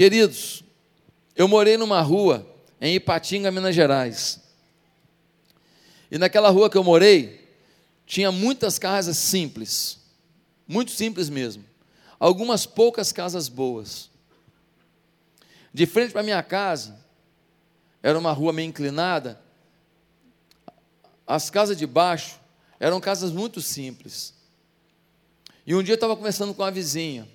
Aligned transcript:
Queridos, 0.00 0.64
eu 1.36 1.46
morei 1.46 1.76
numa 1.76 2.00
rua 2.00 2.50
em 2.80 2.94
Ipatinga, 2.94 3.50
Minas 3.50 3.74
Gerais. 3.74 4.40
E 6.10 6.16
naquela 6.16 6.48
rua 6.48 6.70
que 6.70 6.78
eu 6.78 6.82
morei, 6.82 7.46
tinha 8.06 8.32
muitas 8.32 8.78
casas 8.78 9.18
simples, 9.18 10.00
muito 10.66 10.90
simples 10.90 11.28
mesmo. 11.28 11.66
Algumas 12.18 12.64
poucas 12.64 13.12
casas 13.12 13.46
boas. 13.46 14.08
De 15.70 15.84
frente 15.84 16.12
para 16.12 16.22
minha 16.22 16.42
casa, 16.42 16.98
era 18.02 18.18
uma 18.18 18.32
rua 18.32 18.54
meio 18.54 18.68
inclinada. 18.70 19.38
As 21.26 21.50
casas 21.50 21.76
de 21.76 21.86
baixo 21.86 22.40
eram 22.78 23.02
casas 23.02 23.32
muito 23.32 23.60
simples. 23.60 24.32
E 25.66 25.74
um 25.74 25.82
dia 25.82 25.92
eu 25.92 25.96
estava 25.96 26.16
conversando 26.16 26.54
com 26.54 26.62
uma 26.62 26.70
vizinha, 26.70 27.28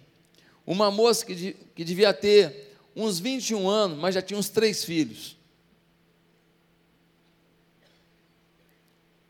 uma 0.66 0.90
moça 0.90 1.26
que, 1.26 1.54
que 1.76 1.84
devia 1.84 2.14
ter 2.14 2.78
uns 2.96 3.20
21 3.20 3.68
anos, 3.68 3.98
mas 3.98 4.16
já 4.16 4.22
tinha 4.22 4.40
uns 4.40 4.50
três 4.50 4.84
filhos. 4.84 5.38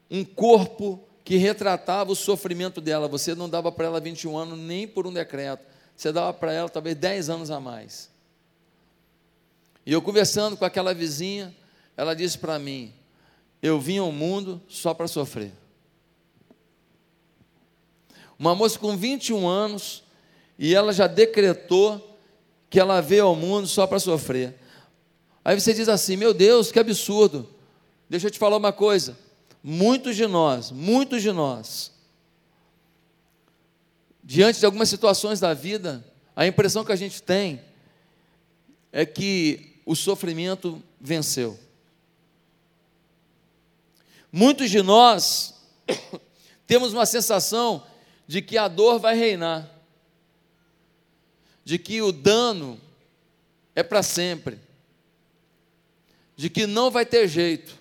Um 0.09 0.23
corpo 0.23 1.04
que 1.23 1.36
retratava 1.38 2.12
o 2.12 2.16
sofrimento 2.16 2.80
dela. 2.80 3.08
Você 3.08 3.34
não 3.34 3.50
dava 3.50 3.72
para 3.72 3.88
ela 3.88 4.00
21 4.00 4.38
anos 4.38 4.59
nem 4.59 4.88
por 4.88 5.08
um 5.08 5.12
decreto. 5.12 5.66
Você 5.95 6.12
dava 6.12 6.32
para 6.34 6.54
ela 6.54 6.70
talvez 6.70 6.95
10 6.95 7.30
anos 7.30 7.50
a 7.52 7.59
mais. 7.59 8.09
E 9.86 9.92
eu 9.92 10.02
conversando 10.02 10.56
com 10.56 10.64
aquela 10.64 10.94
vizinha, 10.94 11.56
ela 11.98 12.16
disse 12.16 12.38
para 12.38 12.59
mim: 12.59 12.94
Eu 13.62 13.80
vim 13.80 13.98
ao 13.98 14.12
mundo 14.12 14.62
só 14.67 14.94
para 14.94 15.08
sofrer. 15.08 15.52
Uma 18.38 18.54
moça 18.54 18.78
com 18.78 18.95
21 18.95 19.48
anos, 19.48 20.04
e 20.58 20.73
ela 20.73 20.94
já 20.94 21.08
decretou 21.08 22.18
que 22.70 22.80
ela 22.80 23.02
veio 23.02 23.26
ao 23.26 23.36
mundo 23.36 23.68
só 23.68 23.86
para 23.86 24.00
sofrer. 24.00 24.55
Aí 25.44 25.59
você 25.59 25.73
diz 25.73 25.88
assim: 25.88 26.16
Meu 26.16 26.34
Deus, 26.34 26.72
que 26.72 26.80
absurdo. 26.80 27.50
Deixa 28.09 28.28
eu 28.28 28.31
te 28.31 28.39
falar 28.39 28.58
uma 28.58 28.73
coisa. 28.73 29.17
Muitos 29.64 30.16
de 30.16 30.28
nós, 30.28 30.72
muitos 30.72 31.22
de 31.22 31.31
nós, 31.31 31.92
diante 34.23 34.59
de 34.59 34.66
algumas 34.66 34.89
situações 34.89 35.39
da 35.39 35.53
vida, 35.53 36.06
a 36.36 36.45
impressão 36.45 36.86
que 36.86 36.92
a 36.92 36.95
gente 36.95 37.22
tem 37.22 37.61
é 38.92 39.06
que 39.06 39.80
o 39.86 39.95
sofrimento 39.95 40.81
venceu. 41.00 41.59
Muitos 44.31 44.70
de 44.70 44.81
nós 44.81 45.53
temos 46.67 46.94
uma 46.94 47.06
sensação 47.06 47.86
de 48.28 48.42
que 48.42 48.58
a 48.58 48.67
dor 48.67 49.00
vai 49.00 49.16
reinar, 49.16 49.70
de 51.66 51.80
que 51.80 51.99
o 52.02 52.11
dano 52.11 52.80
é 53.75 53.81
para 53.81 54.03
sempre, 54.03 54.59
de 56.38 56.49
que 56.49 56.67
não 56.67 56.91
vai 56.91 57.05
ter 57.05 57.27
jeito. 57.27 57.75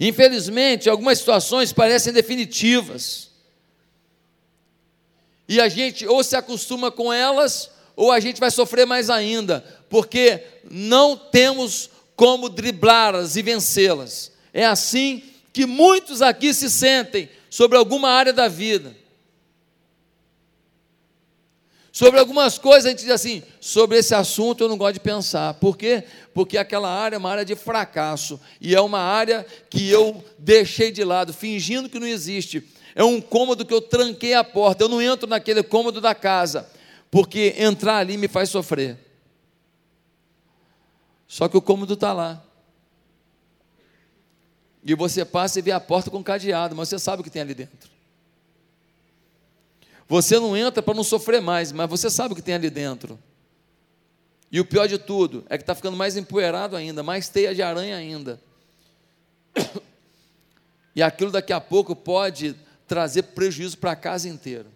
Infelizmente, 0.00 0.88
algumas 0.88 1.18
situações 1.18 1.74
parecem 1.74 2.10
definitivas. 2.10 3.28
E 5.46 5.60
a 5.60 5.68
gente 5.68 6.06
ou 6.06 6.24
se 6.24 6.34
acostuma 6.34 6.90
com 6.90 7.12
elas, 7.12 7.70
ou 7.94 8.10
a 8.10 8.18
gente 8.18 8.40
vai 8.40 8.50
sofrer 8.50 8.86
mais 8.86 9.10
ainda, 9.10 9.60
porque 9.90 10.42
não 10.70 11.16
temos 11.16 11.90
como 12.16 12.48
driblá-las 12.48 13.36
e 13.36 13.42
vencê-las. 13.42 14.32
É 14.54 14.64
assim 14.64 15.22
que 15.52 15.66
muitos 15.66 16.22
aqui 16.22 16.54
se 16.54 16.70
sentem 16.70 17.28
sobre 17.50 17.76
alguma 17.76 18.08
área 18.08 18.32
da 18.32 18.48
vida. 18.48 18.96
Sobre 21.92 22.20
algumas 22.20 22.56
coisas 22.56 22.86
a 22.86 22.90
gente 22.90 23.00
diz 23.00 23.10
assim, 23.10 23.42
sobre 23.60 23.98
esse 23.98 24.14
assunto 24.14 24.62
eu 24.62 24.68
não 24.68 24.78
gosto 24.78 24.94
de 24.94 25.00
pensar. 25.00 25.54
Por 25.54 25.76
quê? 25.76 26.04
Porque 26.32 26.56
aquela 26.56 26.88
área 26.88 27.16
é 27.16 27.18
uma 27.18 27.30
área 27.30 27.44
de 27.44 27.56
fracasso 27.56 28.40
e 28.60 28.74
é 28.74 28.80
uma 28.80 29.00
área 29.00 29.44
que 29.68 29.90
eu 29.90 30.24
deixei 30.38 30.92
de 30.92 31.02
lado, 31.02 31.32
fingindo 31.32 31.88
que 31.88 31.98
não 31.98 32.06
existe. 32.06 32.62
É 32.94 33.02
um 33.02 33.20
cômodo 33.20 33.64
que 33.64 33.74
eu 33.74 33.80
tranquei 33.80 34.34
a 34.34 34.44
porta, 34.44 34.84
eu 34.84 34.88
não 34.88 35.02
entro 35.02 35.28
naquele 35.28 35.62
cômodo 35.62 36.00
da 36.00 36.14
casa, 36.14 36.68
porque 37.10 37.54
entrar 37.58 37.96
ali 37.96 38.16
me 38.16 38.28
faz 38.28 38.50
sofrer. 38.50 38.96
Só 41.26 41.48
que 41.48 41.56
o 41.56 41.62
cômodo 41.62 41.94
está 41.94 42.12
lá. 42.12 42.42
E 44.84 44.94
você 44.94 45.24
passa 45.24 45.58
e 45.58 45.62
vê 45.62 45.72
a 45.72 45.80
porta 45.80 46.10
com 46.10 46.22
cadeado, 46.22 46.74
mas 46.74 46.88
você 46.88 46.98
sabe 46.98 47.20
o 47.20 47.24
que 47.24 47.30
tem 47.30 47.42
ali 47.42 47.54
dentro. 47.54 47.89
Você 50.10 50.40
não 50.40 50.56
entra 50.56 50.82
para 50.82 50.92
não 50.92 51.04
sofrer 51.04 51.40
mais, 51.40 51.70
mas 51.70 51.88
você 51.88 52.10
sabe 52.10 52.32
o 52.32 52.36
que 52.36 52.42
tem 52.42 52.56
ali 52.56 52.68
dentro. 52.68 53.16
E 54.50 54.58
o 54.58 54.64
pior 54.64 54.88
de 54.88 54.98
tudo 54.98 55.44
é 55.48 55.56
que 55.56 55.62
está 55.62 55.72
ficando 55.72 55.96
mais 55.96 56.16
empoeirado 56.16 56.74
ainda, 56.74 57.00
mais 57.00 57.28
teia 57.28 57.54
de 57.54 57.62
aranha 57.62 57.96
ainda. 57.96 58.40
E 60.92 61.04
aquilo 61.04 61.30
daqui 61.30 61.52
a 61.52 61.60
pouco 61.60 61.94
pode 61.94 62.56
trazer 62.88 63.22
prejuízo 63.22 63.78
para 63.78 63.92
a 63.92 63.96
casa 63.96 64.28
inteira. 64.28 64.66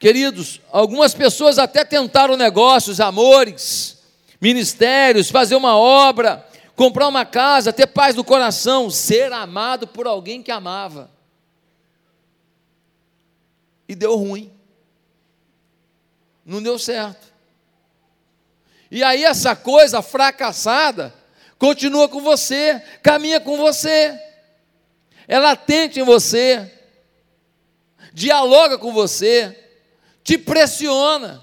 Queridos, 0.00 0.60
algumas 0.72 1.14
pessoas 1.14 1.60
até 1.60 1.84
tentaram 1.84 2.36
negócios, 2.36 2.98
amores, 2.98 3.98
ministérios, 4.40 5.30
fazer 5.30 5.54
uma 5.54 5.76
obra, 5.76 6.44
comprar 6.74 7.06
uma 7.06 7.24
casa, 7.24 7.72
ter 7.72 7.86
paz 7.86 8.16
no 8.16 8.24
coração, 8.24 8.90
ser 8.90 9.32
amado 9.32 9.86
por 9.86 10.08
alguém 10.08 10.42
que 10.42 10.50
amava. 10.50 11.16
E 13.88 13.94
deu 13.94 14.14
ruim. 14.16 14.52
Não 16.44 16.62
deu 16.62 16.78
certo. 16.78 17.26
E 18.90 19.02
aí 19.02 19.24
essa 19.24 19.56
coisa 19.56 20.02
fracassada 20.02 21.14
continua 21.58 22.08
com 22.08 22.20
você, 22.20 22.82
caminha 23.02 23.40
com 23.40 23.56
você. 23.56 24.18
Ela 25.26 25.52
atente 25.52 26.00
em 26.00 26.04
você, 26.04 26.72
dialoga 28.12 28.78
com 28.78 28.92
você 28.92 29.64
te 30.28 30.36
pressiona. 30.36 31.42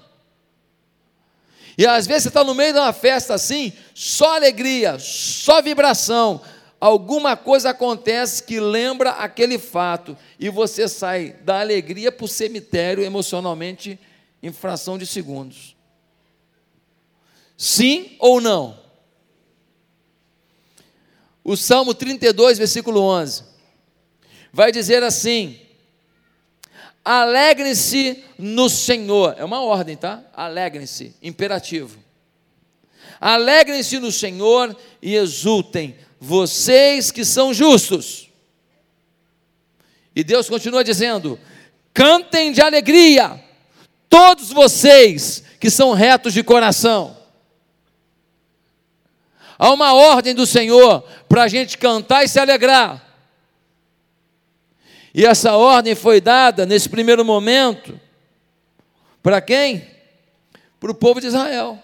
E 1.76 1.84
às 1.84 2.06
vezes 2.06 2.22
você 2.22 2.28
está 2.28 2.44
no 2.44 2.54
meio 2.54 2.72
de 2.72 2.78
uma 2.78 2.92
festa 2.92 3.34
assim, 3.34 3.72
só 3.92 4.36
alegria, 4.36 4.96
só 5.00 5.60
vibração. 5.60 6.40
Alguma 6.86 7.36
coisa 7.36 7.70
acontece 7.70 8.44
que 8.44 8.60
lembra 8.60 9.10
aquele 9.10 9.58
fato, 9.58 10.16
e 10.38 10.48
você 10.48 10.86
sai 10.86 11.34
da 11.42 11.58
alegria 11.58 12.12
para 12.12 12.24
o 12.24 12.28
cemitério 12.28 13.02
emocionalmente 13.02 13.98
em 14.40 14.52
fração 14.52 14.96
de 14.96 15.04
segundos. 15.04 15.74
Sim 17.56 18.14
ou 18.20 18.40
não? 18.40 18.78
O 21.42 21.56
Salmo 21.56 21.92
32, 21.92 22.56
versículo 22.56 23.00
11, 23.00 23.42
vai 24.52 24.70
dizer 24.70 25.02
assim: 25.02 25.58
Alegrem-se 27.04 28.22
no 28.38 28.70
Senhor. 28.70 29.34
É 29.36 29.44
uma 29.44 29.60
ordem, 29.60 29.96
tá? 29.96 30.22
Alegrem-se, 30.32 31.16
imperativo. 31.20 31.98
Alegrem-se 33.20 33.98
no 33.98 34.12
Senhor 34.12 34.76
e 35.02 35.16
exultem, 35.16 35.96
vocês 36.20 37.10
que 37.10 37.24
são 37.24 37.52
justos. 37.52 38.28
E 40.14 40.24
Deus 40.24 40.48
continua 40.48 40.82
dizendo: 40.82 41.38
cantem 41.92 42.52
de 42.52 42.60
alegria, 42.60 43.42
todos 44.08 44.50
vocês 44.50 45.42
que 45.60 45.70
são 45.70 45.92
retos 45.92 46.32
de 46.32 46.42
coração. 46.42 47.16
Há 49.58 49.70
uma 49.70 49.94
ordem 49.94 50.34
do 50.34 50.46
Senhor 50.46 51.02
para 51.28 51.44
a 51.44 51.48
gente 51.48 51.78
cantar 51.78 52.24
e 52.24 52.28
se 52.28 52.38
alegrar. 52.38 53.02
E 55.14 55.24
essa 55.24 55.56
ordem 55.56 55.94
foi 55.94 56.20
dada 56.20 56.66
nesse 56.66 56.90
primeiro 56.90 57.24
momento 57.24 57.98
para 59.22 59.40
quem? 59.40 59.84
Para 60.78 60.92
o 60.92 60.94
povo 60.94 61.20
de 61.20 61.26
Israel. 61.26 61.82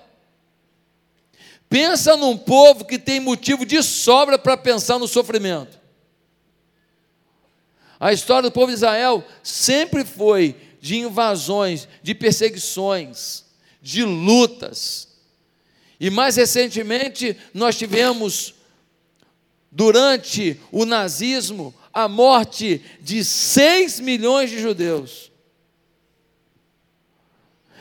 Pensa 1.73 2.19
num 2.19 2.37
povo 2.37 2.85
que 2.85 2.99
tem 2.99 3.19
motivo 3.19 3.65
de 3.65 3.83
sobra 3.83 4.39
para 4.39 4.59
pensar 4.59 4.99
no 4.99 5.09
sofrimento. 5.09 5.81
A 7.99 8.13
história 8.13 8.51
do 8.51 8.53
povo 8.53 8.67
de 8.67 8.75
Israel 8.75 9.25
sempre 9.43 10.05
foi 10.05 10.55
de 10.83 10.99
invasões, 10.99 11.89
de 12.03 12.15
perseguições, 12.15 13.47
de 13.81 14.05
lutas. 14.05 15.09
E 15.99 16.11
mais 16.11 16.37
recentemente 16.37 17.39
nós 17.55 17.79
tivemos, 17.79 18.55
durante 19.71 20.61
o 20.71 20.85
nazismo, 20.85 21.75
a 21.91 22.07
morte 22.07 22.83
de 23.01 23.25
6 23.25 23.99
milhões 24.01 24.51
de 24.51 24.61
judeus. 24.61 25.33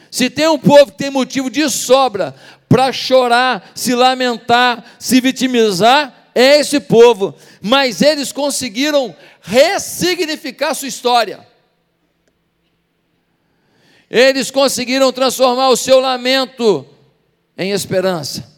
Se 0.10 0.30
tem 0.30 0.48
um 0.48 0.60
povo 0.60 0.92
que 0.92 0.98
tem 0.98 1.10
motivo 1.10 1.50
de 1.50 1.70
sobra 1.70 2.36
para 2.72 2.94
chorar, 2.94 3.70
se 3.76 3.94
lamentar, 3.94 4.96
se 4.98 5.20
vitimizar, 5.20 6.32
é 6.34 6.60
esse 6.60 6.80
povo. 6.80 7.36
Mas 7.62 8.02
eles 8.02 8.32
conseguiram 8.32 9.14
ressignificar 9.42 10.74
sua 10.74 10.88
história. 10.88 11.46
Eles 14.10 14.50
conseguiram 14.50 15.12
transformar 15.12 15.68
o 15.68 15.76
seu 15.76 16.00
lamento 16.00 16.88
em 17.58 17.72
esperança. 17.72 18.50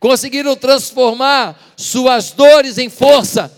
Conseguiram 0.00 0.56
transformar 0.56 1.74
suas 1.76 2.30
dores 2.30 2.78
em 2.78 2.88
força. 2.88 3.52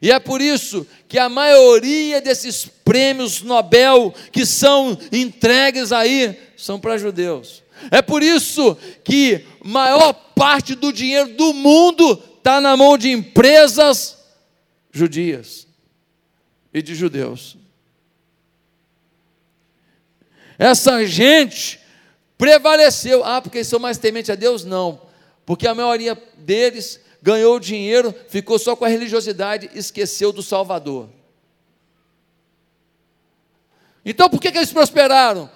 E 0.00 0.12
é 0.12 0.18
por 0.20 0.42
isso 0.42 0.86
que 1.08 1.18
a 1.18 1.28
maioria 1.28 2.20
desses 2.20 2.66
prêmios 2.84 3.40
Nobel 3.40 4.14
que 4.30 4.44
são 4.44 4.96
entregues 5.10 5.90
aí 5.90 6.38
são 6.56 6.78
para 6.78 6.98
judeus. 6.98 7.62
É 7.90 8.02
por 8.02 8.22
isso 8.22 8.76
que 9.02 9.44
maior 9.64 10.12
parte 10.12 10.74
do 10.74 10.92
dinheiro 10.92 11.34
do 11.34 11.54
mundo 11.54 12.22
está 12.36 12.60
na 12.60 12.76
mão 12.76 12.98
de 12.98 13.10
empresas 13.10 14.18
judias 14.92 15.66
e 16.74 16.82
de 16.82 16.94
judeus. 16.94 17.56
Essa 20.58 21.06
gente 21.06 21.80
prevaleceu. 22.36 23.24
Ah, 23.24 23.40
porque 23.40 23.62
são 23.62 23.78
mais 23.78 23.96
tementes 23.96 24.30
a 24.30 24.34
Deus? 24.34 24.64
Não. 24.64 25.00
Porque 25.46 25.66
a 25.66 25.74
maioria 25.74 26.20
deles 26.36 27.00
ganhou 27.22 27.58
dinheiro, 27.58 28.14
ficou 28.28 28.58
só 28.58 28.76
com 28.76 28.84
a 28.84 28.88
religiosidade, 28.88 29.70
esqueceu 29.74 30.32
do 30.32 30.42
Salvador. 30.42 31.08
Então 34.04 34.28
por 34.30 34.40
que, 34.40 34.50
que 34.50 34.58
eles 34.58 34.72
prosperaram? 34.72 35.50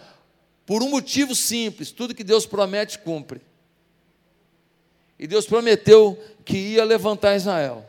Por 0.67 0.83
um 0.83 0.91
motivo 0.91 1.35
simples: 1.35 1.91
tudo 1.91 2.15
que 2.15 2.25
Deus 2.25 2.47
promete, 2.47 2.99
cumpre. 2.99 3.41
E 5.19 5.27
Deus 5.27 5.47
prometeu 5.47 6.19
que 6.45 6.57
ia 6.57 6.85
levantar 6.85 7.37
Israel. 7.37 7.87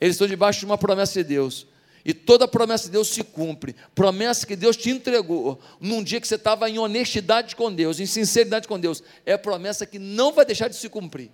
Eles 0.00 0.14
estão 0.14 0.28
debaixo 0.28 0.60
de 0.60 0.66
uma 0.66 0.78
promessa 0.78 1.14
de 1.14 1.24
Deus. 1.24 1.66
E 2.04 2.14
toda 2.14 2.48
promessa 2.48 2.84
de 2.84 2.92
Deus 2.92 3.08
se 3.08 3.22
cumpre. 3.22 3.76
Promessa 3.94 4.46
que 4.46 4.56
Deus 4.56 4.76
te 4.76 4.88
entregou 4.88 5.60
num 5.78 6.02
dia 6.02 6.20
que 6.20 6.26
você 6.26 6.36
estava 6.36 6.70
em 6.70 6.78
honestidade 6.78 7.54
com 7.54 7.72
Deus, 7.72 8.00
em 8.00 8.06
sinceridade 8.06 8.66
com 8.66 8.80
Deus. 8.80 9.02
É 9.26 9.36
promessa 9.36 9.84
que 9.84 9.98
não 9.98 10.32
vai 10.32 10.46
deixar 10.46 10.68
de 10.68 10.76
se 10.76 10.88
cumprir. 10.88 11.30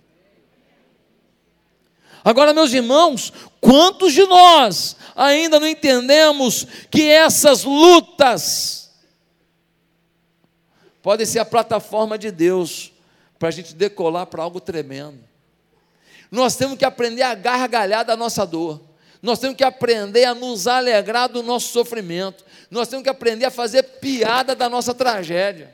Agora, 2.27 2.53
meus 2.53 2.73
irmãos, 2.73 3.31
quantos 3.61 4.11
de 4.11 4.25
nós 4.25 4.97
ainda 5.15 5.61
não 5.61 5.67
entendemos 5.67 6.67
que 6.91 7.03
essas 7.03 7.63
lutas 7.63 8.91
podem 11.01 11.25
ser 11.25 11.39
a 11.39 11.45
plataforma 11.45 12.17
de 12.17 12.29
Deus 12.29 12.91
para 13.39 13.47
a 13.47 13.51
gente 13.51 13.73
decolar 13.73 14.25
para 14.25 14.43
algo 14.43 14.59
tremendo? 14.59 15.23
Nós 16.29 16.57
temos 16.57 16.77
que 16.77 16.83
aprender 16.83 17.21
a 17.21 17.33
gargalhar 17.33 18.03
da 18.03 18.17
nossa 18.17 18.45
dor. 18.45 18.81
Nós 19.21 19.39
temos 19.39 19.55
que 19.55 19.63
aprender 19.63 20.25
a 20.25 20.35
nos 20.35 20.67
alegrar 20.67 21.29
do 21.29 21.41
nosso 21.41 21.69
sofrimento. 21.69 22.43
Nós 22.69 22.89
temos 22.89 23.03
que 23.03 23.09
aprender 23.09 23.45
a 23.45 23.51
fazer 23.51 23.83
piada 23.83 24.53
da 24.53 24.67
nossa 24.67 24.93
tragédia. 24.93 25.73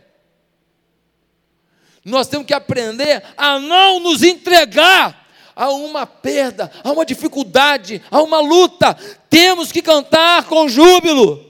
Nós 2.06 2.28
temos 2.28 2.46
que 2.46 2.54
aprender 2.54 3.24
a 3.36 3.58
não 3.58 4.00
nos 4.00 4.22
entregar 4.22 5.23
a 5.56 5.70
uma 5.70 6.06
perda, 6.06 6.72
a 6.84 6.92
uma 6.92 7.06
dificuldade, 7.06 8.02
a 8.10 8.22
uma 8.22 8.40
luta. 8.40 8.98
Temos 9.30 9.72
que 9.72 9.82
cantar 9.82 10.46
com 10.46 10.68
júbilo. 10.68 11.44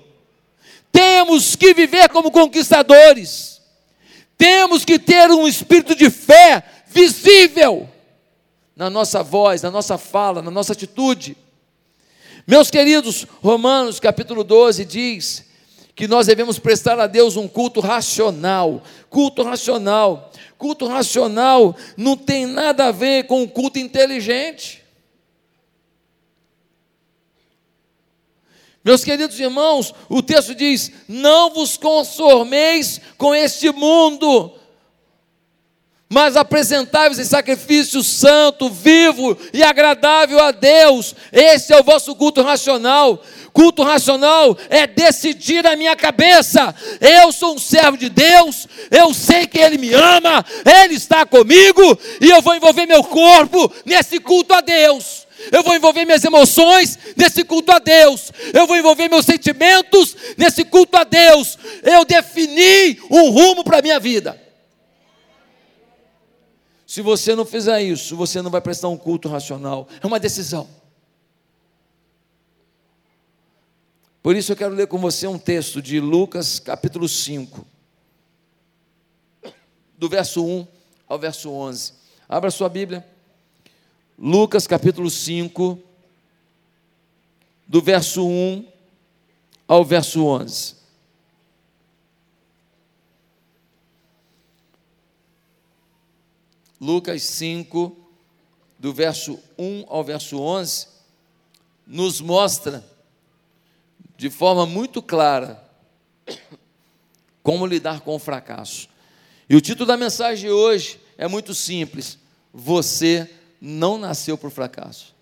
Temos 0.92 1.56
que 1.56 1.74
viver 1.74 2.10
como 2.10 2.32
conquistadores. 2.32 3.62
Temos 4.38 4.84
que 4.86 5.00
ter 5.00 5.30
um 5.32 5.48
espírito 5.48 5.96
de 5.96 6.10
fé 6.10 6.64
visível 6.88 7.90
na 8.76 8.90
nossa 8.90 9.24
voz, 9.24 9.62
na 9.62 9.72
nossa 9.72 9.98
fala, 9.98 10.42
na 10.42 10.52
nossa 10.52 10.74
atitude. 10.74 11.38
Meus 12.46 12.70
queridos, 12.70 13.26
Romanos 13.42 14.00
capítulo 14.00 14.44
12 14.44 14.86
diz 14.86 15.46
que 15.96 16.08
nós 16.08 16.28
devemos 16.28 16.58
prestar 16.58 17.00
a 17.00 17.08
Deus 17.08 17.38
um 17.38 17.48
culto 17.48 17.80
racional. 17.80 18.82
Culto 19.10 19.44
racional. 19.44 20.32
Culto 20.58 20.88
racional 20.88 21.76
não 21.96 22.18
tem 22.18 22.46
nada 22.46 22.86
a 22.86 22.92
ver 22.92 23.28
com 23.28 23.44
o 23.44 23.50
culto 23.50 23.78
inteligente. 23.78 24.84
Meus 28.84 29.04
queridos 29.04 29.40
irmãos, 29.40 29.94
o 30.10 30.22
texto 30.22 30.54
diz: 30.54 30.92
Não 31.08 31.54
vos 31.54 31.78
conformeis 31.78 33.00
com 33.18 33.34
este 33.34 33.72
mundo, 33.72 34.54
mas 36.14 36.38
apresentai-vos 36.38 37.18
em 37.18 37.24
sacrifício 37.24 38.04
santo, 38.04 38.70
vivo 38.70 39.36
e 39.52 39.64
agradável 39.64 40.40
a 40.40 40.52
Deus. 40.52 41.16
Esse 41.32 41.74
é 41.74 41.80
o 41.80 41.84
vosso 41.84 42.16
culto 42.16 42.44
racional. 42.44 43.20
Culto 43.52 43.82
racional 43.82 44.56
é 44.70 44.86
decidir 44.86 45.66
a 45.66 45.76
minha 45.76 45.96
cabeça. 45.96 46.74
Eu 47.02 47.32
sou 47.32 47.56
um 47.56 47.58
servo 47.58 47.98
de 47.98 48.10
Deus, 48.10 48.68
eu 48.92 49.12
sei 49.12 49.48
que 49.48 49.58
Ele 49.58 49.80
me 49.80 49.92
ama, 49.92 50.46
Ele 50.84 50.94
está 50.94 51.26
comigo 51.26 51.82
e 52.22 52.30
eu 52.30 52.44
vou 52.44 52.56
envolver 52.56 52.86
meu 52.86 53.04
corpo 53.04 53.74
nesse 53.84 54.20
culto 54.20 54.54
a 54.54 54.62
Deus. 54.62 55.24
Eu 55.52 55.64
vou 55.64 55.76
envolver 55.76 56.06
minhas 56.06 56.24
emoções 56.24 57.00
nesse 57.18 57.44
culto 57.44 57.72
a 57.72 57.80
Deus. 57.80 58.32
Eu 58.54 58.68
vou 58.68 58.78
envolver 58.78 59.10
meus 59.10 59.26
sentimentos 59.26 60.16
nesse 60.38 60.64
culto 60.64 60.96
a 60.96 61.04
Deus. 61.04 61.58
Eu 61.82 62.06
defini 62.06 63.00
um 63.10 63.32
rumo 63.32 63.64
para 63.64 63.80
a 63.80 63.82
minha 63.82 64.00
vida. 64.00 64.43
Se 66.94 67.02
você 67.02 67.36
não 67.36 67.44
fizer 67.44 67.82
isso, 67.82 68.16
você 68.16 68.40
não 68.40 68.52
vai 68.52 68.62
prestar 68.62 68.88
um 68.88 68.96
culto 68.96 69.28
racional. 69.28 69.88
É 70.00 70.06
uma 70.06 70.20
decisão. 70.20 70.70
Por 74.22 74.36
isso 74.36 74.52
eu 74.52 74.56
quero 74.56 74.76
ler 74.76 74.86
com 74.86 75.00
você 75.00 75.26
um 75.26 75.40
texto 75.40 75.82
de 75.82 76.00
Lucas, 76.00 76.60
capítulo 76.60 77.10
5, 77.10 77.66
do 79.98 80.08
verso 80.08 80.46
1 80.46 80.68
ao 81.08 81.18
verso 81.18 81.50
11. 81.50 81.94
Abra 82.30 82.52
sua 82.52 82.70
Bíblia. 82.70 83.04
Lucas, 84.16 84.68
capítulo 84.68 85.10
5, 85.10 85.80
do 87.68 87.82
verso 87.82 88.24
1 88.24 88.68
ao 89.68 89.84
verso 89.84 90.24
11. 90.24 90.76
Lucas 96.84 97.24
5, 97.24 97.96
do 98.78 98.94
verso 98.94 99.40
1 99.58 99.86
ao 99.88 100.04
verso 100.04 100.38
11, 100.38 100.88
nos 101.88 102.20
mostra 102.20 102.86
de 104.18 104.30
forma 104.30 104.66
muito 104.66 105.02
clara 105.02 105.64
como 107.42 107.66
lidar 107.66 108.02
com 108.02 108.14
o 108.16 108.20
fracasso. 108.20 108.90
E 109.50 109.56
o 109.56 109.62
título 109.62 109.86
da 109.86 109.96
mensagem 109.96 110.50
de 110.50 110.52
hoje 110.52 111.00
é 111.18 111.26
muito 111.26 111.56
simples: 111.56 112.18
Você 112.54 113.34
não 113.62 113.98
nasceu 113.98 114.38
por 114.38 114.52
fracasso. 114.52 115.16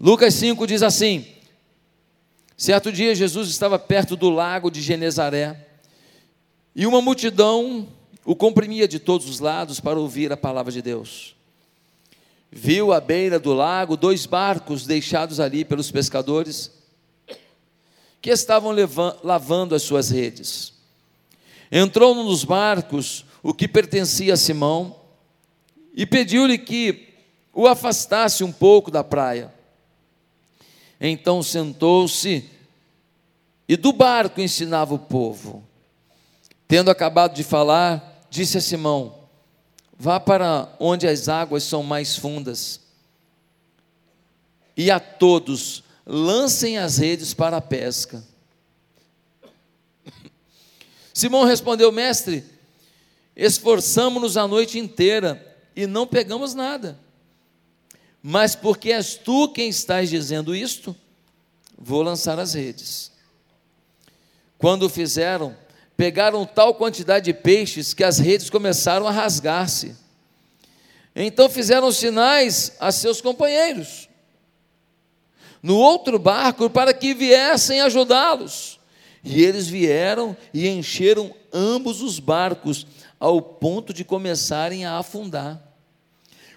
Lucas 0.00 0.34
5 0.34 0.68
diz 0.68 0.84
assim: 0.84 1.26
Certo 2.56 2.92
dia 2.92 3.12
Jesus 3.12 3.48
estava 3.48 3.76
perto 3.76 4.14
do 4.14 4.30
lago 4.30 4.70
de 4.70 4.80
Genezaré 4.80 5.66
e 6.76 6.86
uma 6.86 7.02
multidão 7.02 7.97
o 8.28 8.36
comprimia 8.36 8.86
de 8.86 8.98
todos 8.98 9.26
os 9.26 9.40
lados 9.40 9.80
para 9.80 9.98
ouvir 9.98 10.30
a 10.30 10.36
palavra 10.36 10.70
de 10.70 10.82
Deus. 10.82 11.34
Viu 12.52 12.92
à 12.92 13.00
beira 13.00 13.38
do 13.38 13.54
lago 13.54 13.96
dois 13.96 14.26
barcos 14.26 14.84
deixados 14.84 15.40
ali 15.40 15.64
pelos 15.64 15.90
pescadores 15.90 16.70
que 18.20 18.28
estavam 18.28 18.74
lavando 19.24 19.74
as 19.74 19.82
suas 19.82 20.10
redes. 20.10 20.74
Entrou 21.72 22.14
num 22.14 22.26
dos 22.26 22.44
barcos 22.44 23.24
o 23.42 23.54
que 23.54 23.66
pertencia 23.66 24.34
a 24.34 24.36
Simão 24.36 24.94
e 25.94 26.04
pediu-lhe 26.04 26.58
que 26.58 27.14
o 27.50 27.66
afastasse 27.66 28.44
um 28.44 28.52
pouco 28.52 28.90
da 28.90 29.02
praia. 29.02 29.50
Então 31.00 31.42
sentou-se 31.42 32.44
e 33.66 33.74
do 33.74 33.90
barco 33.90 34.38
ensinava 34.38 34.92
o 34.92 34.98
povo. 34.98 35.66
Tendo 36.66 36.90
acabado 36.90 37.34
de 37.34 37.42
falar, 37.42 38.17
disse 38.30 38.58
a 38.58 38.60
Simão: 38.60 39.18
Vá 39.98 40.20
para 40.20 40.74
onde 40.78 41.06
as 41.06 41.28
águas 41.28 41.64
são 41.64 41.82
mais 41.82 42.16
fundas, 42.16 42.80
e 44.76 44.90
a 44.90 45.00
todos 45.00 45.82
lancem 46.06 46.78
as 46.78 46.98
redes 46.98 47.34
para 47.34 47.56
a 47.56 47.60
pesca. 47.60 48.24
Simão 51.12 51.44
respondeu: 51.44 51.90
Mestre, 51.90 52.44
esforçamo-nos 53.34 54.36
a 54.36 54.46
noite 54.46 54.78
inteira 54.78 55.44
e 55.74 55.86
não 55.86 56.06
pegamos 56.06 56.54
nada. 56.54 56.98
Mas 58.22 58.54
porque 58.54 58.92
és 58.92 59.14
tu 59.14 59.48
quem 59.48 59.68
estás 59.68 60.10
dizendo 60.10 60.54
isto, 60.54 60.94
vou 61.76 62.02
lançar 62.02 62.38
as 62.38 62.54
redes. 62.54 63.12
Quando 64.58 64.88
fizeram, 64.88 65.56
pegaram 65.98 66.46
tal 66.46 66.74
quantidade 66.74 67.24
de 67.24 67.34
peixes 67.34 67.92
que 67.92 68.04
as 68.04 68.20
redes 68.20 68.48
começaram 68.48 69.08
a 69.08 69.10
rasgar-se. 69.10 69.96
Então 71.14 71.50
fizeram 71.50 71.90
sinais 71.90 72.72
a 72.78 72.92
seus 72.92 73.20
companheiros. 73.20 74.08
no 75.60 75.76
outro 75.76 76.20
barco 76.20 76.70
para 76.70 76.94
que 76.94 77.12
viessem 77.12 77.80
ajudá-los. 77.80 78.78
E 79.24 79.42
eles 79.42 79.66
vieram 79.66 80.36
e 80.54 80.68
encheram 80.68 81.34
ambos 81.52 82.00
os 82.00 82.20
barcos, 82.20 82.86
ao 83.18 83.42
ponto 83.42 83.92
de 83.92 84.04
começarem 84.04 84.84
a 84.84 84.98
afundar. 84.98 85.60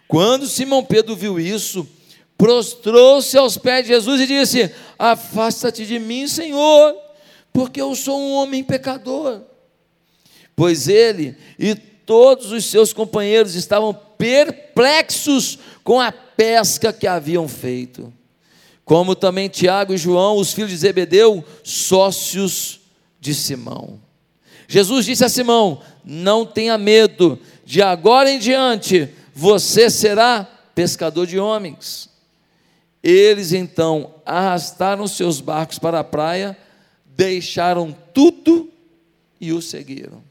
Quando 0.07 0.45
Simão 0.45 0.85
Pedro 0.85 1.15
viu 1.15 1.39
isso, 1.39 1.89
prostrou-se 2.37 3.35
aos 3.35 3.57
pés 3.57 3.87
de 3.87 3.93
Jesus 3.93 4.21
e 4.21 4.27
disse: 4.27 4.71
Afasta-te 4.99 5.83
de 5.83 5.97
mim, 5.97 6.27
Senhor, 6.27 6.95
porque 7.53 7.81
eu 7.81 7.95
sou 7.95 8.19
um 8.19 8.33
homem 8.33 8.63
pecador. 8.63 9.41
Pois 10.55 10.87
ele 10.87 11.35
e 11.57 11.75
todos 11.75 12.51
os 12.51 12.65
seus 12.65 12.93
companheiros 12.93 13.55
estavam 13.55 13.93
perplexos 14.17 15.57
com 15.83 15.99
a 15.99 16.11
pesca 16.11 16.91
que 16.91 17.07
haviam 17.07 17.47
feito. 17.47 18.11
Como 18.83 19.15
também 19.15 19.47
Tiago 19.47 19.93
e 19.93 19.97
João, 19.97 20.37
os 20.37 20.53
filhos 20.53 20.71
de 20.71 20.77
Zebedeu, 20.77 21.43
sócios 21.63 22.81
de 23.19 23.33
Simão. 23.33 23.99
Jesus 24.67 25.05
disse 25.05 25.23
a 25.23 25.29
Simão: 25.29 25.81
Não 26.03 26.45
tenha 26.45 26.77
medo, 26.77 27.39
de 27.65 27.81
agora 27.81 28.29
em 28.29 28.39
diante 28.39 29.09
você 29.33 29.89
será 29.89 30.47
pescador 30.75 31.25
de 31.25 31.39
homens. 31.39 32.09
Eles 33.03 33.53
então 33.53 34.15
arrastaram 34.25 35.07
seus 35.07 35.41
barcos 35.41 35.79
para 35.79 35.99
a 35.99 36.03
praia, 36.03 36.57
deixaram 37.21 37.95
tudo 38.15 38.73
e 39.39 39.53
o 39.53 39.61
seguiram. 39.61 40.23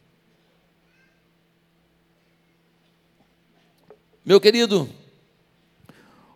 Meu 4.25 4.40
querido, 4.40 4.90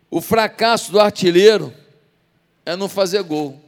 o 0.09 0.21
fracasso 0.21 0.93
do 0.93 0.99
artilheiro 1.01 1.73
é 2.65 2.73
não 2.73 2.87
fazer 2.87 3.21
gol. 3.21 3.61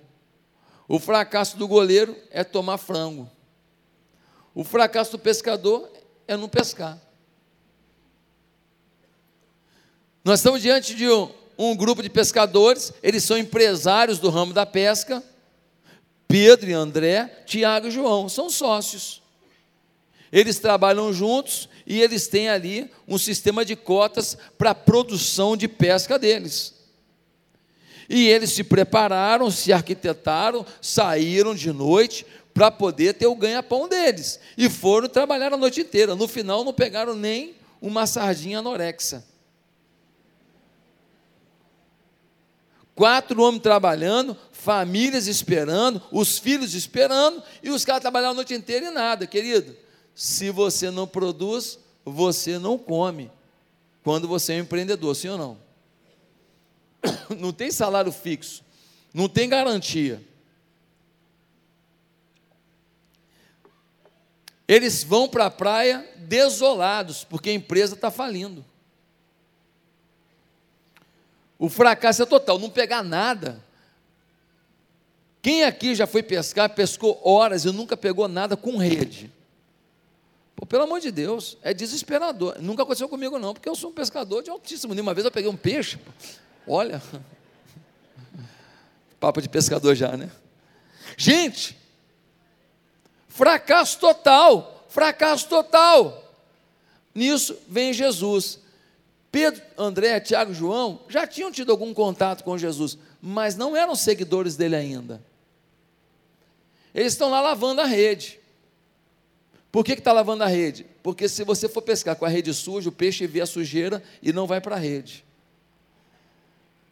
O 0.88 0.98
fracasso 0.98 1.58
do 1.58 1.68
goleiro 1.68 2.16
é 2.32 2.42
tomar 2.42 2.78
frango. 2.78 3.30
O 4.56 4.64
fracasso 4.64 5.12
do 5.12 5.20
pescador 5.20 5.92
é 6.26 6.38
não 6.38 6.48
pescar. 6.48 6.98
Nós 10.24 10.40
estamos 10.40 10.62
diante 10.62 10.96
de 10.96 11.10
um, 11.10 11.34
um, 11.58 11.76
grupo 11.76 12.02
de 12.02 12.10
pescadores, 12.10 12.94
eles 13.04 13.26
são 13.26 13.38
empresários 13.38 14.20
do 14.20 14.30
ramo 14.30 14.54
da 14.54 14.66
pesca. 14.66 15.22
Pedro 16.28 16.70
e 16.70 16.74
André, 16.74 17.44
Tiago 17.46 17.88
e 17.88 17.92
João 17.92 18.28
são 18.28 18.50
sócios. 18.50 19.22
Eles 20.32 20.60
trabalham 20.60 21.14
juntos 21.14 21.70
e 21.86 22.02
eles 22.02 22.28
têm 22.28 22.50
ali 22.50 22.92
um 23.08 23.18
sistema 23.18 23.64
de 23.64 23.76
cotas 23.76 24.38
para 24.58 24.72
a 24.72 24.76
produção 24.76 25.56
de 25.56 25.68
pesca 25.68 26.20
deles. 26.20 26.76
E 28.10 28.28
eles 28.28 28.52
se 28.52 28.64
prepararam, 28.64 29.50
se 29.52 29.72
arquitetaram, 29.72 30.66
saíram 30.82 31.56
de 31.56 31.72
noite 31.72 32.26
para 32.54 32.72
poder 32.72 33.14
ter 33.14 33.28
o 33.28 33.36
ganha-pão 33.36 33.88
deles. 33.88 34.40
E 34.58 34.70
foram 34.70 35.08
trabalhar 35.08 35.54
a 35.54 35.58
noite 35.58 35.82
inteira. 35.82 36.16
No 36.16 36.28
final, 36.28 36.64
não 36.64 36.74
pegaram 36.74 37.16
nem 37.16 37.56
uma 37.82 38.08
sardinha 38.08 38.60
anorexa. 38.60 39.24
Quatro 42.98 43.44
homens 43.44 43.62
trabalhando, 43.62 44.36
famílias 44.52 45.28
esperando, 45.28 46.02
os 46.12 46.40
filhos 46.40 46.74
esperando, 46.74 47.44
e 47.62 47.70
os 47.70 47.86
caras 47.86 48.02
trabalhando 48.02 48.32
a 48.32 48.36
noite 48.38 48.56
inteira 48.56 48.88
e 48.88 48.90
nada, 48.90 49.28
querido. 49.28 49.78
Se 50.16 50.50
você 50.50 50.90
não 50.90 51.06
produz, 51.06 51.78
você 52.04 52.58
não 52.58 52.76
come. 52.76 53.30
Quando 54.04 54.28
você 54.28 54.54
é 54.54 54.56
um 54.56 54.62
empreendedor, 54.62 55.16
sim 55.16 55.28
ou 55.28 55.38
não? 55.38 55.60
Não 57.38 57.54
tem 57.54 57.70
salário 57.70 58.12
fixo, 58.12 58.64
não 59.14 59.30
tem 59.30 59.48
garantia. 59.48 60.20
Eles 64.68 65.04
vão 65.04 65.28
para 65.30 65.46
a 65.46 65.52
praia 65.52 66.04
desolados, 66.16 67.24
porque 67.24 67.52
a 67.52 67.54
empresa 67.54 67.94
está 67.94 68.10
falindo. 68.10 68.66
O 71.60 71.70
fracasso 71.70 72.22
é 72.22 72.26
total, 72.26 72.60
não 72.60 72.70
pegar 72.70 73.04
nada. 73.04 73.64
Quem 75.42 75.64
aqui 75.64 75.96
já 75.96 76.06
foi 76.06 76.22
pescar, 76.22 76.70
pescou 76.76 77.20
horas 77.24 77.66
e 77.66 77.72
nunca 77.72 77.96
pegou 77.96 78.28
nada 78.28 78.58
com 78.58 78.78
rede? 78.78 79.32
Pô, 80.56 80.66
pelo 80.66 80.84
amor 80.84 81.00
de 81.00 81.12
Deus, 81.12 81.58
é 81.62 81.74
desesperador. 81.74 82.58
Nunca 82.60 82.84
aconteceu 82.84 83.08
comigo, 83.08 83.38
não, 83.40 83.54
porque 83.54 83.70
eu 83.70 83.76
sou 83.76 83.92
um 83.92 83.94
pescador 83.94 84.44
de 84.44 84.50
altíssimo 84.50 84.94
nível. 84.94 85.04
Uma 85.04 85.14
vez 85.14 85.24
eu 85.24 85.32
peguei 85.32 85.50
um 85.50 85.56
peixe, 85.56 86.00
olha. 86.68 87.02
Papo 89.20 89.42
de 89.42 89.48
pescador 89.48 89.96
já, 89.96 90.18
né? 90.18 90.30
Gente, 91.16 91.78
fracasso 93.28 94.00
total, 94.00 94.86
fracasso 94.90 95.48
total. 95.48 96.24
Nisso 97.14 97.58
vem 97.68 97.94
Jesus. 97.94 98.60
Pedro, 99.32 99.62
André, 99.78 100.20
Tiago, 100.20 100.54
João 100.54 101.02
já 101.10 101.28
tinham 101.28 101.52
tido 101.52 101.72
algum 101.72 101.94
contato 101.94 102.44
com 102.44 102.58
Jesus, 102.58 102.98
mas 103.22 103.56
não 103.56 103.76
eram 103.76 103.96
seguidores 103.96 104.56
dele 104.56 104.76
ainda. 104.76 105.22
Eles 106.94 107.14
estão 107.14 107.30
lá 107.30 107.42
lavando 107.42 107.82
a 107.82 107.86
rede. 107.86 108.40
Por 109.72 109.84
que 109.84 109.94
está 109.94 110.12
lavando 110.12 110.44
a 110.44 110.48
rede? 110.48 110.86
Porque 111.04 111.30
se 111.30 111.44
você 111.44 111.70
for 111.70 111.82
pescar 111.82 112.16
com 112.16 112.26
a 112.26 112.30
rede 112.30 112.54
suja, 112.54 112.90
o 112.90 112.92
peixe 112.92 113.28
vê 113.28 113.42
a 113.42 113.46
sujeira 113.46 114.02
e 114.22 114.34
não 114.34 114.48
vai 114.48 114.60
para 114.60 114.76
a 114.76 114.80
rede. 114.80 115.24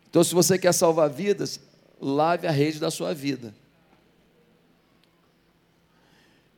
Então, 0.09 0.23
se 0.23 0.33
você 0.33 0.57
quer 0.57 0.73
salvar 0.73 1.09
vidas, 1.09 1.59
lave 1.99 2.47
a 2.47 2.51
rede 2.51 2.79
da 2.79 2.91
sua 2.91 3.13
vida. 3.13 3.53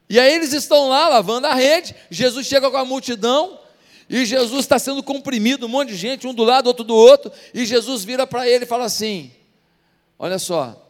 E 0.10 0.20
aí 0.20 0.34
eles 0.34 0.54
estão 0.54 0.90
lá 0.90 1.08
lavando 1.10 1.48
a 1.48 1.54
rede, 1.54 1.96
Jesus 2.10 2.48
chega 2.48 2.70
com 2.72 2.78
a 2.78 2.86
multidão, 2.86 3.60
e 4.10 4.26
Jesus 4.26 4.62
está 4.62 4.80
sendo 4.80 5.04
comprimido, 5.04 5.66
um 5.66 5.70
monte 5.70 5.90
de 5.90 5.96
gente, 5.96 6.28
um 6.28 6.34
do 6.34 6.44
lado, 6.44 6.68
outro 6.68 6.84
do 6.84 6.96
outro, 6.96 7.32
e 7.54 7.66
Jesus 7.66 8.04
vira 8.04 8.26
para 8.26 8.48
ele 8.48 8.64
e 8.64 8.68
fala 8.68 8.86
assim: 8.86 9.32
Olha 10.18 10.40
só, 10.40 10.82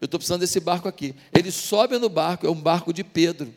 eu 0.00 0.04
estou 0.04 0.18
precisando 0.18 0.40
desse 0.40 0.60
barco 0.60 0.88
aqui. 0.88 1.14
Ele 1.32 1.50
sobe 1.50 1.98
no 1.98 2.08
barco, 2.08 2.46
é 2.46 2.50
um 2.50 2.60
barco 2.60 2.92
de 2.92 3.02
Pedro 3.02 3.54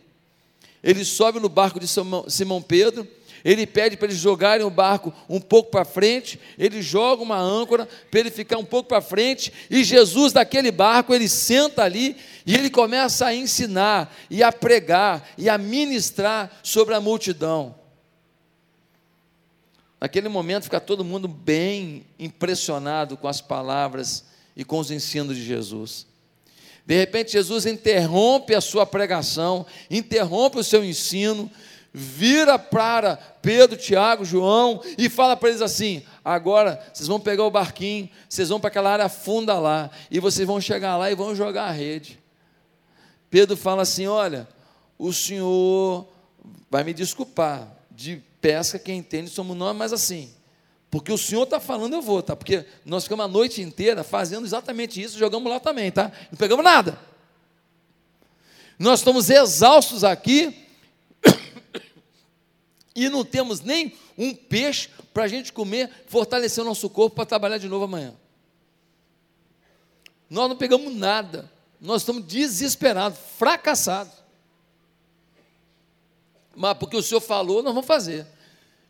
ele 0.84 1.06
sobe 1.06 1.40
no 1.40 1.48
barco 1.48 1.80
de 1.80 1.88
Simão 1.88 2.62
Pedro, 2.62 3.08
ele 3.44 3.66
pede 3.66 3.96
para 3.96 4.08
eles 4.08 4.18
jogarem 4.18 4.66
o 4.66 4.70
barco 4.70 5.14
um 5.30 5.40
pouco 5.40 5.72
para 5.72 5.86
frente, 5.86 6.40
ele 6.58 6.82
joga 6.82 7.24
uma 7.24 7.38
âncora 7.38 7.88
para 8.12 8.20
ele 8.20 8.30
ficar 8.30 8.58
um 8.58 8.66
pouco 8.66 8.90
para 8.90 9.02
frente, 9.02 9.52
e 9.70 9.84
Jesus 9.84 10.34
daquele 10.34 10.72
barco, 10.72 11.14
ele 11.14 11.30
senta 11.30 11.84
ali 11.84 12.18
e 12.46 12.54
ele 12.54 12.70
começa 12.70 13.26
a 13.26 13.36
ensinar 13.36 14.14
e 14.30 14.44
a 14.44 14.52
pregar 14.52 15.30
e 15.38 15.50
a 15.50 15.58
ministrar 15.58 16.52
sobre 16.62 16.94
a 16.94 17.02
multidão. 17.02 17.74
Naquele 20.04 20.28
momento 20.28 20.66
fica 20.66 20.82
todo 20.82 21.02
mundo 21.02 21.30
bem 21.30 22.06
impressionado 22.20 23.16
com 23.16 23.26
as 23.26 23.40
palavras 23.40 24.26
e 24.54 24.66
com 24.66 24.78
os 24.78 24.92
ensinos 24.92 25.38
de 25.38 25.46
Jesus. 25.46 26.06
De 26.86 26.94
repente, 26.94 27.32
Jesus 27.32 27.66
interrompe 27.66 28.54
a 28.54 28.60
sua 28.60 28.86
pregação, 28.86 29.66
interrompe 29.90 30.60
o 30.60 30.64
seu 30.64 30.84
ensino, 30.84 31.50
vira 31.94 32.60
para 32.60 33.16
Pedro, 33.16 33.78
Tiago, 33.78 34.26
João 34.26 34.82
e 34.98 35.08
fala 35.08 35.38
para 35.38 35.48
eles 35.48 35.62
assim: 35.62 36.04
agora 36.22 36.86
vocês 36.94 37.08
vão 37.08 37.18
pegar 37.18 37.46
o 37.46 37.52
barquinho, 37.52 38.10
vocês 38.28 38.50
vão 38.50 38.60
para 38.60 38.68
aquela 38.68 38.92
área 38.92 39.08
funda 39.08 39.58
lá, 39.58 39.90
e 40.12 40.20
vocês 40.20 40.46
vão 40.46 40.60
chegar 40.60 40.98
lá 40.98 41.10
e 41.10 41.16
vão 41.16 41.34
jogar 41.34 41.70
a 41.70 41.72
rede. 41.72 42.20
Pedro 43.30 43.56
fala 43.56 43.84
assim: 43.84 44.06
olha, 44.06 44.50
o 45.00 45.14
senhor 45.14 46.06
vai 46.70 46.84
me 46.84 46.94
desculpar, 46.94 47.70
de 47.90 48.22
pesca 48.44 48.78
quem 48.78 48.98
entende 48.98 49.30
somos 49.30 49.56
nós, 49.56 49.74
mas 49.74 49.94
assim, 49.94 50.30
porque 50.92 51.14
o 51.14 51.18
Senhor 51.18 51.44
está 51.44 51.62
falando, 51.62 51.94
eu 51.94 52.02
vou, 52.02 52.22
tá? 52.22 52.36
Porque 52.36 52.66
nós 52.84 53.04
ficamos 53.04 53.24
a 53.24 53.28
noite 53.28 53.62
inteira 53.62 54.04
fazendo 54.04 54.46
exatamente 54.46 55.02
isso, 55.02 55.18
jogamos 55.18 55.50
lá 55.50 55.62
também, 55.62 55.90
tá? 55.90 56.12
Não 56.30 56.38
pegamos 56.38 56.64
nada. 56.64 57.00
Nós 58.78 59.00
estamos 59.00 59.30
exaustos 59.30 60.04
aqui 60.04 60.68
e 62.94 63.08
não 63.08 63.24
temos 63.24 63.62
nem 63.62 63.96
um 64.18 64.36
peixe 64.36 64.90
para 65.14 65.24
a 65.24 65.28
gente 65.30 65.54
comer, 65.54 65.90
fortalecer 66.08 66.62
o 66.62 66.68
nosso 66.68 66.90
corpo 66.90 67.16
para 67.16 67.26
trabalhar 67.26 67.58
de 67.58 67.70
novo 67.70 67.86
amanhã. 67.86 68.14
Nós 70.30 70.50
não 70.50 70.58
pegamos 70.58 70.94
nada, 70.94 71.50
nós 71.80 72.02
estamos 72.02 72.26
desesperados, 72.26 73.18
fracassados. 73.38 74.23
Mas 76.56 76.78
porque 76.78 76.98
o 76.98 77.02
Senhor 77.02 77.22
falou, 77.22 77.64
nós 77.64 77.74
vamos 77.74 77.88
fazer. 77.88 78.26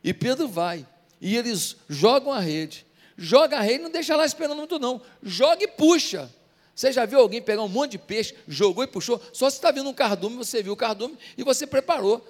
E 0.03 0.13
Pedro 0.13 0.47
vai 0.47 0.85
e 1.21 1.37
eles 1.37 1.77
jogam 1.87 2.33
a 2.33 2.39
rede. 2.39 2.85
Joga 3.17 3.57
a 3.57 3.61
rede, 3.61 3.83
não 3.83 3.91
deixa 3.91 4.15
lá 4.15 4.25
esperando 4.25 4.57
muito, 4.57 4.77
não. 4.77 5.01
Joga 5.21 5.63
e 5.63 5.67
puxa. 5.67 6.29
Você 6.75 6.91
já 6.91 7.05
viu 7.05 7.19
alguém 7.19 7.41
pegar 7.41 7.61
um 7.61 7.69
monte 7.69 7.91
de 7.91 7.97
peixe, 7.99 8.35
jogou 8.47 8.83
e 8.83 8.87
puxou? 8.87 9.21
Só 9.31 9.49
se 9.49 9.57
está 9.57 9.71
vindo 9.71 9.87
um 9.87 9.93
cardume, 9.93 10.35
você 10.35 10.63
viu 10.63 10.73
o 10.73 10.77
cardume 10.77 11.17
e 11.37 11.43
você 11.43 11.67
preparou. 11.67 12.27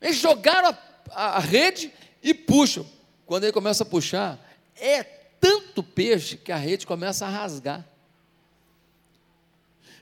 Eles 0.00 0.16
jogaram 0.16 0.76
a, 1.10 1.36
a, 1.36 1.38
rede 1.38 1.92
e 2.22 2.34
puxam. 2.34 2.84
Quando 3.26 3.44
ele 3.44 3.52
começa 3.52 3.84
a 3.84 3.86
puxar, 3.86 4.38
é 4.74 5.04
tanto 5.04 5.82
peixe 5.82 6.36
que 6.36 6.50
a 6.50 6.56
rede 6.56 6.86
começa 6.86 7.26
a 7.26 7.28
rasgar. 7.28 7.86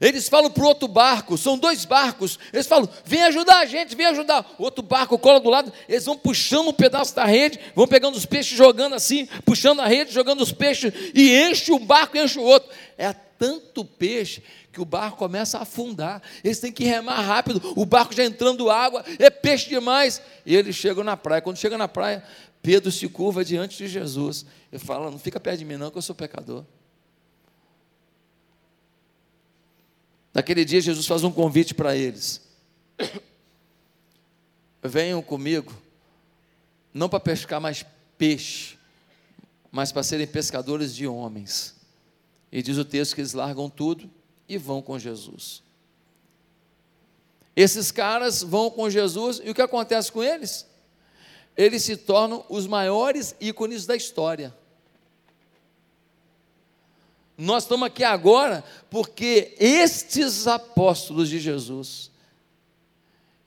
Eles 0.01 0.29
falam 0.29 0.51
para 0.51 0.65
o 0.65 0.67
outro 0.67 0.89
barco, 0.89 1.37
são 1.37 1.59
dois 1.59 1.85
barcos. 1.85 2.39
Eles 2.53 2.67
falam: 2.67 2.89
vem 3.05 3.23
ajudar 3.25 3.59
a 3.59 3.67
gente, 3.67 3.95
vem 3.95 4.07
ajudar. 4.07 4.55
O 4.59 4.63
outro 4.63 4.83
barco 4.83 5.19
cola 5.19 5.39
do 5.39 5.51
lado, 5.51 5.71
eles 5.87 6.07
vão 6.07 6.17
puxando 6.17 6.69
um 6.69 6.73
pedaço 6.73 7.15
da 7.15 7.27
rede, 7.27 7.61
vão 7.75 7.87
pegando 7.87 8.17
os 8.17 8.25
peixes, 8.25 8.57
jogando 8.57 8.95
assim, 8.95 9.27
puxando 9.45 9.81
a 9.81 9.87
rede, 9.87 10.11
jogando 10.11 10.41
os 10.41 10.53
peixes, 10.53 10.93
e 11.15 11.39
enche 11.43 11.71
um 11.71 11.85
barco 11.85 12.17
e 12.17 12.21
enche 12.21 12.39
o 12.39 12.43
outro. 12.43 12.71
É 12.97 13.13
tanto 13.13 13.85
peixe 13.85 14.43
que 14.73 14.81
o 14.81 14.87
barco 14.87 15.19
começa 15.19 15.59
a 15.59 15.63
afundar. 15.63 16.23
Eles 16.43 16.61
têm 16.61 16.73
que 16.73 16.85
remar 16.85 17.21
rápido, 17.21 17.75
o 17.77 17.85
barco 17.85 18.15
já 18.15 18.25
entrando 18.25 18.71
água, 18.71 19.05
é 19.19 19.29
peixe 19.29 19.69
demais. 19.69 20.23
E 20.47 20.57
eles 20.57 20.77
chegam 20.77 21.05
na 21.05 21.17
praia. 21.17 21.43
Quando 21.43 21.59
chega 21.59 21.77
na 21.77 21.89
praia, 21.89 22.25
Pedro 22.63 22.91
se 22.91 23.07
curva 23.07 23.45
diante 23.45 23.77
de 23.77 23.87
Jesus 23.87 24.47
e 24.73 24.79
fala: 24.79 25.11
Não 25.11 25.19
fica 25.19 25.39
perto 25.39 25.59
de 25.59 25.65
mim, 25.67 25.77
não, 25.77 25.91
que 25.91 25.99
eu 25.99 26.03
sou 26.03 26.15
pecador. 26.15 26.65
Naquele 30.33 30.65
dia, 30.65 30.81
Jesus 30.81 31.07
faz 31.07 31.25
um 31.25 31.33
convite 31.33 31.75
para 31.75 31.97
eles: 31.97 32.41
Venham 34.83 35.21
comigo, 35.21 35.73
não 36.95 37.09
para 37.09 37.21
pescar 37.21 37.61
mais 37.61 37.85
peixe, 38.17 38.79
mas 39.71 39.93
para 39.93 40.03
serem 40.03 40.27
pescadores 40.27 40.95
de 40.95 41.07
homens. 41.07 41.75
E 42.53 42.63
diz 42.63 42.79
o 42.79 42.85
texto 42.85 43.15
que 43.15 43.21
eles 43.21 43.33
largam 43.33 43.69
tudo 43.69 44.11
e 44.49 44.59
vão 44.59 44.83
com 44.83 44.99
Jesus. 44.99 45.63
Esses 47.55 47.91
caras 47.91 48.43
vão 48.43 48.71
com 48.71 48.89
Jesus 48.89 49.41
e 49.45 49.51
o 49.51 49.55
que 49.55 49.63
acontece 49.63 50.11
com 50.11 50.23
eles? 50.23 50.67
Eles 51.57 51.83
se 51.83 51.97
tornam 51.97 52.45
os 52.49 52.67
maiores 52.67 53.35
ícones 53.41 53.87
da 53.87 53.95
história. 53.97 54.55
Nós 57.41 57.63
estamos 57.63 57.87
aqui 57.87 58.05
agora 58.05 58.63
porque 58.91 59.55
estes 59.59 60.47
apóstolos 60.47 61.31
de 61.31 61.41
Jesus, 61.41 62.11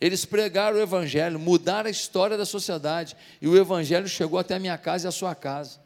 eles 0.01 0.25
pregaram 0.25 0.77
o 0.77 0.81
Evangelho, 0.81 1.37
mudaram 1.37 1.87
a 1.87 1.91
história 1.91 2.35
da 2.35 2.43
sociedade, 2.43 3.15
e 3.39 3.47
o 3.47 3.55
Evangelho 3.55 4.07
chegou 4.07 4.39
até 4.39 4.55
a 4.55 4.59
minha 4.59 4.79
casa 4.79 5.05
e 5.05 5.09
a 5.09 5.11
sua 5.11 5.35
casa. 5.35 5.79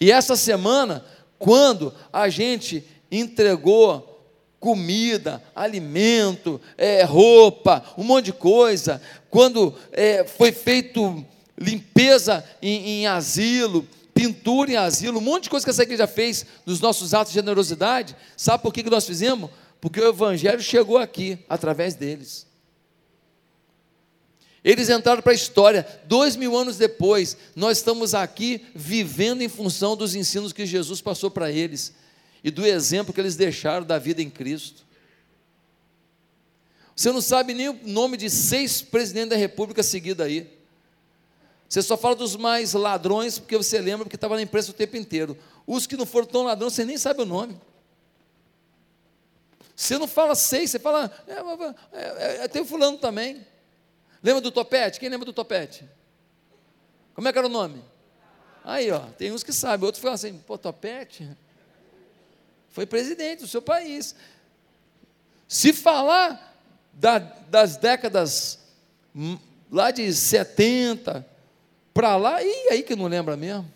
E 0.00 0.10
essa 0.10 0.34
semana, 0.34 1.04
quando 1.38 1.94
a 2.12 2.28
gente 2.28 2.84
entregou 3.08 4.20
comida, 4.58 5.40
alimento, 5.54 6.60
é, 6.76 7.04
roupa, 7.04 7.84
um 7.96 8.02
monte 8.02 8.26
de 8.26 8.32
coisa, 8.32 9.00
quando 9.30 9.72
é, 9.92 10.24
foi 10.24 10.50
feito 10.50 11.24
limpeza 11.56 12.44
em, 12.60 13.02
em 13.02 13.06
asilo, 13.06 13.86
pintura 14.18 14.72
em 14.72 14.76
asilo, 14.76 15.18
um 15.18 15.22
monte 15.22 15.44
de 15.44 15.50
coisa 15.50 15.64
que 15.64 15.70
essa 15.70 15.84
igreja 15.84 16.08
fez 16.08 16.44
nos 16.66 16.80
nossos 16.80 17.14
atos 17.14 17.32
de 17.32 17.38
generosidade. 17.38 18.16
Sabe 18.36 18.60
por 18.64 18.72
que 18.72 18.82
nós 18.82 19.06
fizemos? 19.06 19.48
Porque 19.80 20.00
o 20.00 20.08
Evangelho 20.08 20.60
chegou 20.60 20.98
aqui, 20.98 21.38
através 21.48 21.94
deles. 21.94 22.44
Eles 24.64 24.88
entraram 24.90 25.22
para 25.22 25.30
a 25.30 25.36
história, 25.36 25.86
dois 26.06 26.34
mil 26.34 26.56
anos 26.56 26.76
depois, 26.76 27.36
nós 27.54 27.78
estamos 27.78 28.12
aqui 28.12 28.66
vivendo 28.74 29.40
em 29.40 29.48
função 29.48 29.96
dos 29.96 30.16
ensinos 30.16 30.52
que 30.52 30.66
Jesus 30.66 31.00
passou 31.00 31.30
para 31.30 31.52
eles 31.52 31.94
e 32.42 32.50
do 32.50 32.66
exemplo 32.66 33.14
que 33.14 33.20
eles 33.20 33.36
deixaram 33.36 33.86
da 33.86 34.00
vida 34.00 34.20
em 34.20 34.28
Cristo. 34.28 34.84
Você 36.96 37.12
não 37.12 37.20
sabe 37.20 37.54
nem 37.54 37.68
o 37.68 37.78
nome 37.84 38.16
de 38.16 38.28
seis 38.28 38.82
presidentes 38.82 39.30
da 39.30 39.36
República 39.36 39.80
seguidos 39.84 40.26
aí. 40.26 40.57
Você 41.68 41.82
só 41.82 41.96
fala 41.96 42.16
dos 42.16 42.34
mais 42.34 42.72
ladrões 42.72 43.38
porque 43.38 43.56
você 43.56 43.78
lembra 43.80 44.04
porque 44.04 44.16
estava 44.16 44.36
na 44.36 44.42
imprensa 44.42 44.70
o 44.70 44.74
tempo 44.74 44.96
inteiro. 44.96 45.36
Os 45.66 45.86
que 45.86 45.96
não 45.96 46.06
foram 46.06 46.26
tão 46.26 46.44
ladrões, 46.44 46.72
você 46.72 46.84
nem 46.84 46.96
sabe 46.96 47.20
o 47.20 47.26
nome. 47.26 47.60
Você 49.76 49.98
não 49.98 50.08
fala 50.08 50.34
seis, 50.34 50.70
você 50.70 50.78
fala. 50.78 51.12
É, 51.28 51.34
é, 51.92 52.44
é, 52.44 52.48
tem 52.48 52.62
o 52.62 52.64
fulano 52.64 52.96
também. 52.96 53.46
Lembra 54.22 54.40
do 54.40 54.50
topete? 54.50 54.98
Quem 54.98 55.08
lembra 55.08 55.26
do 55.26 55.32
topete? 55.32 55.84
Como 57.14 57.28
é 57.28 57.32
que 57.32 57.38
era 57.38 57.46
o 57.46 57.50
nome? 57.50 57.84
Aí, 58.64 58.90
ó, 58.90 59.00
tem 59.18 59.30
uns 59.30 59.42
que 59.42 59.52
sabem, 59.52 59.84
outros 59.86 60.02
falam 60.02 60.14
assim, 60.14 60.38
pô, 60.46 60.58
topete? 60.58 61.28
Foi 62.70 62.86
presidente 62.86 63.40
do 63.40 63.48
seu 63.48 63.62
país. 63.62 64.14
Se 65.46 65.72
falar 65.72 66.60
da, 66.92 67.18
das 67.18 67.76
décadas 67.76 68.58
hum, 69.14 69.38
lá 69.70 69.90
de 69.90 70.12
70, 70.12 71.24
para 71.98 72.16
lá, 72.16 72.40
e 72.40 72.68
aí 72.70 72.84
que 72.84 72.94
não 72.94 73.08
lembra 73.08 73.36
mesmo. 73.36 73.68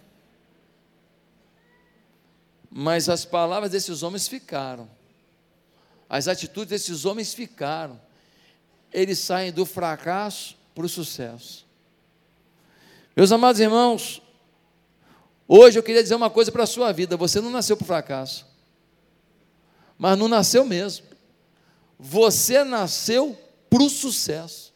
Mas 2.71 3.09
as 3.09 3.25
palavras 3.25 3.73
desses 3.73 4.05
homens 4.05 4.29
ficaram, 4.29 4.89
as 6.09 6.29
atitudes 6.29 6.71
desses 6.71 7.05
homens 7.05 7.35
ficaram. 7.35 8.01
Eles 8.93 9.19
saem 9.19 9.51
do 9.51 9.67
fracasso 9.67 10.57
para 10.73 10.87
o 10.87 10.89
sucesso. 10.89 11.67
Meus 13.17 13.33
amados 13.33 13.61
irmãos, 13.61 14.23
hoje 15.49 15.81
eu 15.81 15.83
queria 15.83 16.01
dizer 16.01 16.15
uma 16.15 16.31
coisa 16.31 16.53
para 16.53 16.63
a 16.63 16.67
sua 16.67 16.93
vida: 16.93 17.17
você 17.17 17.41
não 17.41 17.51
nasceu 17.51 17.77
para 17.77 17.83
o 17.83 17.89
fracasso, 17.89 18.47
mas 19.99 20.17
não 20.17 20.29
nasceu 20.29 20.65
mesmo. 20.65 21.07
Você 21.99 22.63
nasceu 22.63 23.37
para 23.69 23.83
o 23.83 23.91
sucesso. 23.91 24.72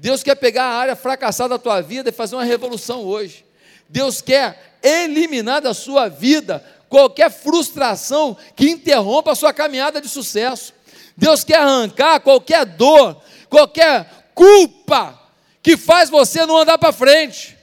Deus 0.00 0.22
quer 0.22 0.34
pegar 0.34 0.64
a 0.64 0.78
área 0.78 0.96
fracassada 0.96 1.50
da 1.50 1.58
tua 1.58 1.82
vida 1.82 2.08
e 2.08 2.12
fazer 2.12 2.34
uma 2.34 2.42
revolução 2.42 3.04
hoje. 3.04 3.44
Deus 3.86 4.22
quer 4.22 4.78
eliminar 4.82 5.60
da 5.60 5.74
sua 5.74 6.08
vida 6.08 6.64
qualquer 6.88 7.30
frustração 7.30 8.34
que 8.56 8.70
interrompa 8.70 9.32
a 9.32 9.34
sua 9.34 9.52
caminhada 9.52 10.00
de 10.00 10.08
sucesso. 10.08 10.72
Deus 11.14 11.44
quer 11.44 11.58
arrancar 11.58 12.18
qualquer 12.20 12.64
dor, 12.64 13.20
qualquer 13.50 14.30
culpa 14.34 15.20
que 15.62 15.76
faz 15.76 16.08
você 16.08 16.46
não 16.46 16.56
andar 16.56 16.78
para 16.78 16.92
frente. 16.92 17.58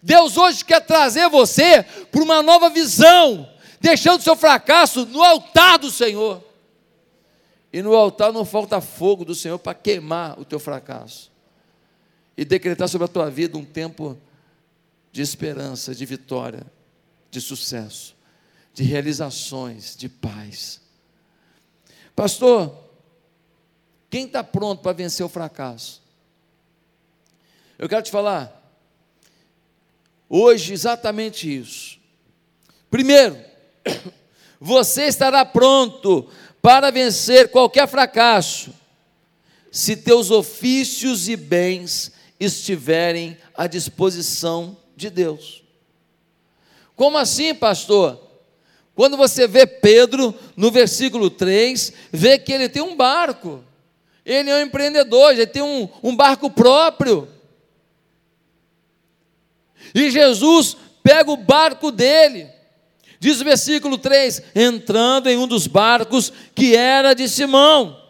Deus 0.00 0.36
hoje 0.36 0.64
quer 0.64 0.82
trazer 0.82 1.28
você 1.28 1.82
para 2.12 2.22
uma 2.22 2.44
nova 2.44 2.70
visão, 2.70 3.50
deixando 3.80 4.22
seu 4.22 4.36
fracasso 4.36 5.04
no 5.06 5.20
altar 5.20 5.80
do 5.80 5.90
Senhor. 5.90 6.44
E 7.72 7.82
no 7.82 7.92
altar 7.96 8.32
não 8.32 8.44
falta 8.44 8.80
fogo 8.80 9.24
do 9.24 9.34
Senhor 9.34 9.58
para 9.58 9.74
queimar 9.74 10.38
o 10.38 10.44
teu 10.44 10.60
fracasso 10.60 11.31
e 12.36 12.44
decretar 12.44 12.88
sobre 12.88 13.04
a 13.04 13.08
tua 13.08 13.30
vida 13.30 13.58
um 13.58 13.64
tempo 13.64 14.18
de 15.10 15.20
esperança, 15.20 15.94
de 15.94 16.06
vitória, 16.06 16.66
de 17.30 17.40
sucesso, 17.40 18.16
de 18.72 18.82
realizações, 18.82 19.94
de 19.96 20.08
paz. 20.08 20.80
Pastor, 22.16 22.74
quem 24.08 24.26
está 24.26 24.42
pronto 24.42 24.82
para 24.82 24.92
vencer 24.92 25.24
o 25.24 25.28
fracasso? 25.28 26.02
Eu 27.78 27.88
quero 27.88 28.02
te 28.02 28.10
falar, 28.10 28.62
hoje, 30.28 30.72
exatamente 30.72 31.54
isso. 31.54 31.98
Primeiro, 32.90 33.36
você 34.60 35.04
estará 35.04 35.44
pronto 35.44 36.28
para 36.60 36.90
vencer 36.90 37.50
qualquer 37.50 37.88
fracasso, 37.88 38.72
se 39.70 39.96
teus 39.96 40.30
ofícios 40.30 41.28
e 41.28 41.36
bens 41.36 42.12
estiverem 42.44 43.36
à 43.56 43.66
disposição 43.66 44.76
de 44.96 45.10
Deus. 45.10 45.62
Como 46.96 47.18
assim, 47.18 47.54
pastor? 47.54 48.20
Quando 48.94 49.16
você 49.16 49.46
vê 49.46 49.66
Pedro 49.66 50.34
no 50.56 50.70
versículo 50.70 51.30
3, 51.30 51.92
vê 52.12 52.38
que 52.38 52.52
ele 52.52 52.68
tem 52.68 52.82
um 52.82 52.94
barco, 52.94 53.64
ele 54.24 54.50
é 54.50 54.56
um 54.56 54.62
empreendedor, 54.62 55.32
ele 55.32 55.46
tem 55.46 55.62
um, 55.62 55.88
um 56.02 56.14
barco 56.14 56.50
próprio. 56.50 57.28
E 59.94 60.10
Jesus 60.10 60.76
pega 61.02 61.30
o 61.30 61.36
barco 61.36 61.90
dele, 61.90 62.48
diz 63.18 63.40
o 63.40 63.44
versículo 63.44 63.96
3: 63.96 64.42
entrando 64.54 65.28
em 65.28 65.38
um 65.38 65.48
dos 65.48 65.66
barcos 65.66 66.32
que 66.54 66.76
era 66.76 67.14
de 67.14 67.28
Simão. 67.28 68.00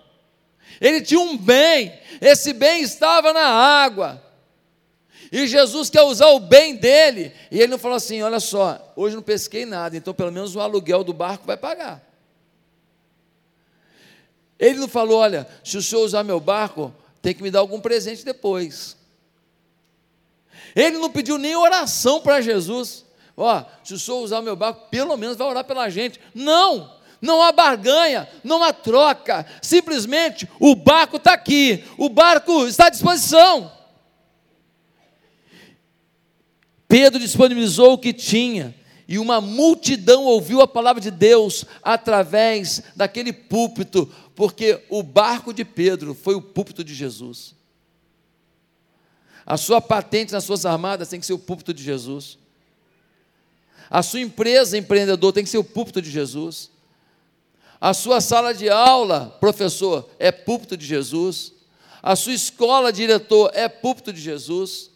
Ele 0.80 1.00
tinha 1.00 1.20
um 1.20 1.36
bem, 1.38 1.92
esse 2.22 2.52
bem 2.52 2.82
estava 2.82 3.32
na 3.32 3.44
água. 3.44 4.22
E 5.32 5.44
Jesus 5.48 5.90
quer 5.90 6.02
usar 6.02 6.28
o 6.28 6.38
bem 6.38 6.76
dele. 6.76 7.32
E 7.50 7.58
ele 7.58 7.66
não 7.66 7.78
falou 7.78 7.96
assim: 7.96 8.22
olha 8.22 8.38
só, 8.38 8.92
hoje 8.94 9.16
não 9.16 9.22
pesquei 9.22 9.66
nada, 9.66 9.96
então 9.96 10.14
pelo 10.14 10.30
menos 10.30 10.54
o 10.54 10.60
aluguel 10.60 11.02
do 11.02 11.12
barco 11.12 11.44
vai 11.44 11.56
pagar. 11.56 12.00
Ele 14.56 14.78
não 14.78 14.86
falou: 14.86 15.18
olha, 15.18 15.48
se 15.64 15.76
o 15.76 15.82
senhor 15.82 16.04
usar 16.04 16.22
meu 16.22 16.38
barco, 16.38 16.94
tem 17.20 17.34
que 17.34 17.42
me 17.42 17.50
dar 17.50 17.58
algum 17.58 17.80
presente 17.80 18.24
depois. 18.24 18.96
Ele 20.76 20.98
não 20.98 21.10
pediu 21.10 21.38
nem 21.38 21.56
oração 21.56 22.20
para 22.20 22.40
Jesus. 22.40 23.04
Ó, 23.36 23.64
se 23.82 23.94
o 23.94 23.98
senhor 23.98 24.20
usar 24.20 24.42
meu 24.42 24.54
barco, 24.54 24.88
pelo 24.90 25.16
menos 25.16 25.36
vai 25.36 25.48
orar 25.48 25.64
pela 25.64 25.88
gente. 25.90 26.20
Não! 26.32 27.01
Não 27.22 27.40
há 27.40 27.52
barganha, 27.52 28.28
não 28.42 28.64
há 28.64 28.72
troca. 28.72 29.46
Simplesmente 29.62 30.48
o 30.58 30.74
barco 30.74 31.18
está 31.18 31.32
aqui, 31.32 31.84
o 31.96 32.08
barco 32.08 32.66
está 32.66 32.86
à 32.86 32.90
disposição. 32.90 33.70
Pedro 36.88 37.20
disponibilizou 37.20 37.92
o 37.92 37.98
que 37.98 38.12
tinha, 38.12 38.74
e 39.06 39.18
uma 39.20 39.40
multidão 39.40 40.24
ouviu 40.24 40.60
a 40.60 40.68
palavra 40.68 41.00
de 41.00 41.10
Deus 41.12 41.64
através 41.80 42.82
daquele 42.96 43.32
púlpito, 43.32 44.12
porque 44.34 44.82
o 44.90 45.02
barco 45.02 45.54
de 45.54 45.64
Pedro 45.64 46.14
foi 46.14 46.34
o 46.34 46.42
púlpito 46.42 46.82
de 46.82 46.92
Jesus. 46.92 47.54
A 49.46 49.56
sua 49.56 49.80
patente 49.80 50.32
nas 50.32 50.44
suas 50.44 50.66
armadas 50.66 51.08
tem 51.08 51.20
que 51.20 51.26
ser 51.26 51.32
o 51.32 51.38
púlpito 51.38 51.72
de 51.72 51.82
Jesus. 51.82 52.36
A 53.88 54.02
sua 54.02 54.20
empresa 54.20 54.76
empreendedor 54.76 55.32
tem 55.32 55.44
que 55.44 55.50
ser 55.50 55.58
o 55.58 55.64
púlpito 55.64 56.02
de 56.02 56.10
Jesus. 56.10 56.71
A 57.82 57.92
sua 57.92 58.20
sala 58.20 58.54
de 58.54 58.70
aula, 58.70 59.36
professor, 59.40 60.08
é 60.16 60.30
púlpito 60.30 60.76
de 60.76 60.86
Jesus. 60.86 61.52
A 62.00 62.14
sua 62.14 62.32
escola, 62.32 62.92
diretor, 62.92 63.50
é 63.54 63.68
púlpito 63.68 64.12
de 64.12 64.20
Jesus. 64.20 64.88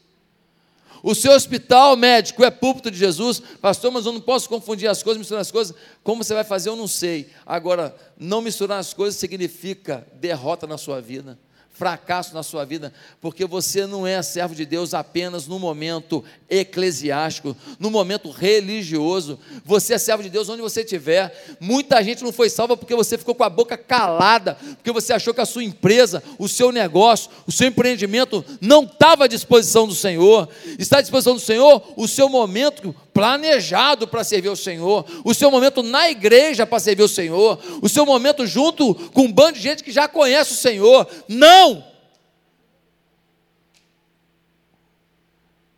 O 1.02 1.12
seu 1.12 1.32
hospital 1.32 1.96
médico 1.96 2.44
é 2.44 2.50
púlpito 2.50 2.88
de 2.88 2.96
Jesus. 2.96 3.42
Pastor, 3.60 3.90
mas 3.90 4.06
eu 4.06 4.12
não 4.12 4.20
posso 4.20 4.48
confundir 4.48 4.88
as 4.88 5.02
coisas, 5.02 5.18
misturar 5.18 5.40
as 5.40 5.50
coisas. 5.50 5.74
Como 6.04 6.22
você 6.22 6.32
vai 6.32 6.44
fazer, 6.44 6.68
eu 6.68 6.76
não 6.76 6.86
sei. 6.86 7.28
Agora, 7.44 7.92
não 8.16 8.40
misturar 8.40 8.78
as 8.78 8.94
coisas 8.94 9.18
significa 9.18 10.06
derrota 10.20 10.64
na 10.64 10.78
sua 10.78 11.00
vida 11.00 11.36
fracasso 11.76 12.34
na 12.34 12.42
sua 12.42 12.64
vida, 12.64 12.92
porque 13.20 13.44
você 13.44 13.86
não 13.86 14.06
é 14.06 14.20
servo 14.22 14.54
de 14.54 14.64
Deus 14.64 14.94
apenas 14.94 15.46
no 15.46 15.58
momento 15.58 16.24
eclesiástico, 16.48 17.56
no 17.78 17.90
momento 17.90 18.30
religioso. 18.30 19.38
Você 19.64 19.94
é 19.94 19.98
servo 19.98 20.22
de 20.22 20.30
Deus 20.30 20.48
onde 20.48 20.62
você 20.62 20.80
estiver. 20.80 21.56
Muita 21.60 22.02
gente 22.02 22.24
não 22.24 22.32
foi 22.32 22.48
salva 22.48 22.76
porque 22.76 22.94
você 22.94 23.18
ficou 23.18 23.34
com 23.34 23.44
a 23.44 23.50
boca 23.50 23.76
calada, 23.76 24.56
porque 24.76 24.92
você 24.92 25.12
achou 25.12 25.34
que 25.34 25.40
a 25.40 25.46
sua 25.46 25.64
empresa, 25.64 26.22
o 26.38 26.48
seu 26.48 26.72
negócio, 26.72 27.30
o 27.46 27.52
seu 27.52 27.68
empreendimento 27.68 28.44
não 28.60 28.84
estava 28.84 29.24
à 29.24 29.28
disposição 29.28 29.86
do 29.86 29.94
Senhor. 29.94 30.48
Está 30.78 30.98
à 30.98 31.02
disposição 31.02 31.34
do 31.34 31.40
Senhor 31.40 31.82
o 31.96 32.08
seu 32.08 32.28
momento 32.28 32.94
planejado 33.16 34.06
para 34.06 34.22
servir 34.22 34.50
o 34.50 34.56
Senhor, 34.56 35.06
o 35.24 35.32
seu 35.32 35.50
momento 35.50 35.82
na 35.82 36.10
igreja 36.10 36.66
para 36.66 36.78
servir 36.78 37.02
o 37.02 37.08
Senhor, 37.08 37.58
o 37.80 37.88
seu 37.88 38.04
momento 38.04 38.46
junto 38.46 38.94
com 38.94 39.22
um 39.22 39.32
bando 39.32 39.54
de 39.54 39.62
gente 39.62 39.82
que 39.82 39.90
já 39.90 40.06
conhece 40.06 40.52
o 40.52 40.56
Senhor. 40.56 41.08
Não! 41.26 41.82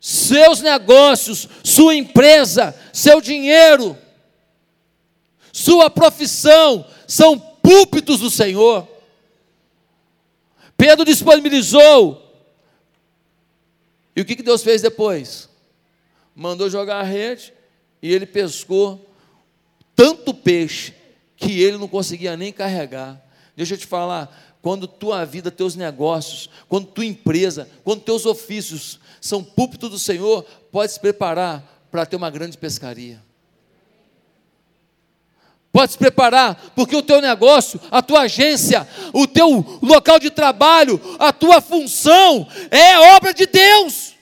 Seus 0.01 0.61
negócios, 0.61 1.49
sua 1.63 1.95
empresa, 1.95 2.75
seu 2.93 3.21
dinheiro, 3.21 3.97
sua 5.53 5.89
profissão 5.89 6.85
são 7.07 7.39
púlpitos 7.39 8.19
do 8.19 8.31
Senhor. 8.31 8.89
Pedro 10.77 11.05
disponibilizou. 11.05 12.21
E 14.17 14.23
o 14.23 14.25
que 14.25 14.43
Deus 14.43 14.65
fez 14.65 14.83
depois? 14.83 15.48
Mandou 16.39 16.71
jogar 16.71 17.01
a 17.01 17.03
rede 17.03 17.53
e 18.01 18.15
ele 18.15 18.25
pescou 18.25 19.05
tanto 19.97 20.33
peixe 20.33 20.95
que 21.37 21.61
ele 21.61 21.77
não 21.77 21.89
conseguia 21.89 22.37
nem 22.37 22.53
carregar. 22.53 23.21
Deixa 23.57 23.75
eu 23.75 23.79
te 23.79 23.87
falar, 23.87 24.57
quando 24.63 24.87
tua 24.87 25.25
vida, 25.25 25.51
teus 25.51 25.75
negócios, 25.75 26.49
quando 26.69 26.87
tua 26.87 27.05
empresa, 27.05 27.69
quando 27.83 28.03
teus 28.03 28.25
ofícios 28.25 29.01
são 29.21 29.43
púlpito 29.43 29.89
do 29.89 29.99
Senhor, 29.99 30.45
pode 30.71 30.93
se 30.93 31.01
preparar 31.01 31.89
para 31.91 32.07
ter 32.07 32.15
uma 32.15 32.31
grande 32.31 32.57
pescaria. 32.57 33.21
Pode 35.73 35.93
se 35.93 35.99
preparar, 35.99 36.73
porque 36.77 36.95
o 36.95 37.03
teu 37.03 37.21
negócio, 37.21 37.81
a 37.91 38.01
tua 38.01 38.23
agência, 38.23 38.87
o 39.13 39.27
teu 39.27 39.81
local 39.83 40.21
de 40.21 40.31
trabalho, 40.31 41.01
a 41.19 41.33
tua 41.33 41.61
função 41.61 42.47
é 42.71 43.17
obra 43.17 43.35
de 43.35 43.45
Deus. 43.45 44.18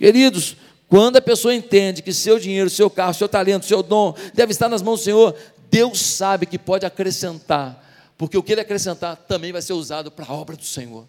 Queridos, 0.00 0.56
quando 0.88 1.18
a 1.18 1.20
pessoa 1.20 1.54
entende 1.54 2.00
que 2.00 2.10
seu 2.10 2.38
dinheiro, 2.38 2.70
seu 2.70 2.88
carro, 2.88 3.12
seu 3.12 3.28
talento, 3.28 3.66
seu 3.66 3.82
dom 3.82 4.14
deve 4.32 4.50
estar 4.50 4.66
nas 4.66 4.80
mãos 4.80 5.00
do 5.00 5.04
Senhor, 5.04 5.36
Deus 5.70 6.00
sabe 6.00 6.46
que 6.46 6.58
pode 6.58 6.86
acrescentar, 6.86 7.86
porque 8.16 8.38
o 8.38 8.42
que 8.42 8.52
ele 8.52 8.62
acrescentar 8.62 9.14
também 9.14 9.52
vai 9.52 9.60
ser 9.60 9.74
usado 9.74 10.10
para 10.10 10.24
a 10.24 10.32
obra 10.32 10.56
do 10.56 10.64
Senhor. 10.64 11.06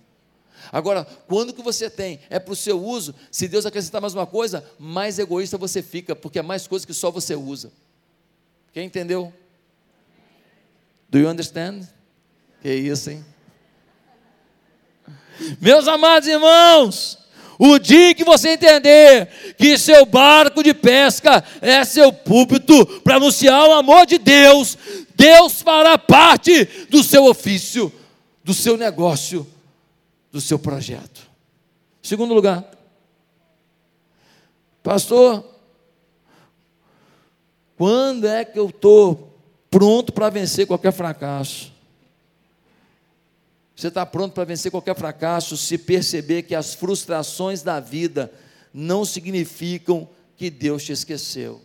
Agora, 0.74 1.08
quando 1.26 1.54
que 1.54 1.62
você 1.62 1.90
tem 1.90 2.20
é 2.30 2.38
para 2.38 2.52
o 2.52 2.56
seu 2.56 2.84
uso, 2.84 3.16
se 3.32 3.48
Deus 3.48 3.66
acrescentar 3.66 4.02
mais 4.02 4.14
uma 4.14 4.28
coisa, 4.28 4.62
mais 4.78 5.18
egoísta 5.18 5.58
você 5.58 5.82
fica, 5.82 6.14
porque 6.14 6.40
é 6.40 6.42
mais 6.44 6.68
coisa 6.68 6.86
que 6.86 6.94
só 6.94 7.10
você 7.10 7.34
usa. 7.34 7.72
Quem 8.74 8.88
entendeu? 8.88 9.32
Do 11.10 11.18
you 11.18 11.30
understand? 11.30 11.88
Que 12.62 12.74
isso, 12.74 13.10
hein? 13.10 13.26
Meus 15.62 15.88
amados 15.88 16.28
irmãos, 16.28 17.21
o 17.64 17.78
dia 17.78 18.16
que 18.16 18.24
você 18.24 18.54
entender 18.54 19.56
que 19.56 19.78
seu 19.78 20.04
barco 20.04 20.64
de 20.64 20.74
pesca 20.74 21.44
é 21.62 21.84
seu 21.86 22.12
púlpito 22.12 22.84
para 23.02 23.18
anunciar 23.18 23.70
o 23.70 23.74
amor 23.74 24.08
de 24.08 24.18
Deus, 24.18 24.76
Deus 25.14 25.62
fará 25.62 25.96
parte 25.96 26.66
do 26.90 27.04
seu 27.04 27.26
ofício, 27.26 27.94
do 28.44 28.52
seu 28.52 28.76
negócio, 28.76 29.48
do 30.32 30.42
seu 30.42 30.58
projeto. 30.58 31.22
Segundo 32.02 32.34
lugar, 32.34 32.66
pastor, 34.82 35.46
quando 37.78 38.28
é 38.28 38.44
que 38.44 38.58
eu 38.58 38.70
estou 38.70 39.38
pronto 39.70 40.12
para 40.12 40.32
vencer 40.32 40.66
qualquer 40.66 40.94
fracasso? 40.94 41.71
Você 43.82 43.88
está 43.88 44.06
pronto 44.06 44.34
para 44.34 44.46
vencer 44.46 44.70
qualquer 44.70 44.96
fracasso 44.96 45.58
se 45.58 45.76
perceber 45.76 46.44
que 46.44 46.54
as 46.54 46.76
frustrações 46.76 47.64
da 47.64 47.80
vida 47.80 48.32
não 48.72 49.04
significam 49.04 50.08
que 50.38 50.52
Deus 50.52 50.84
te 50.84 50.92
esqueceu. 50.92 51.60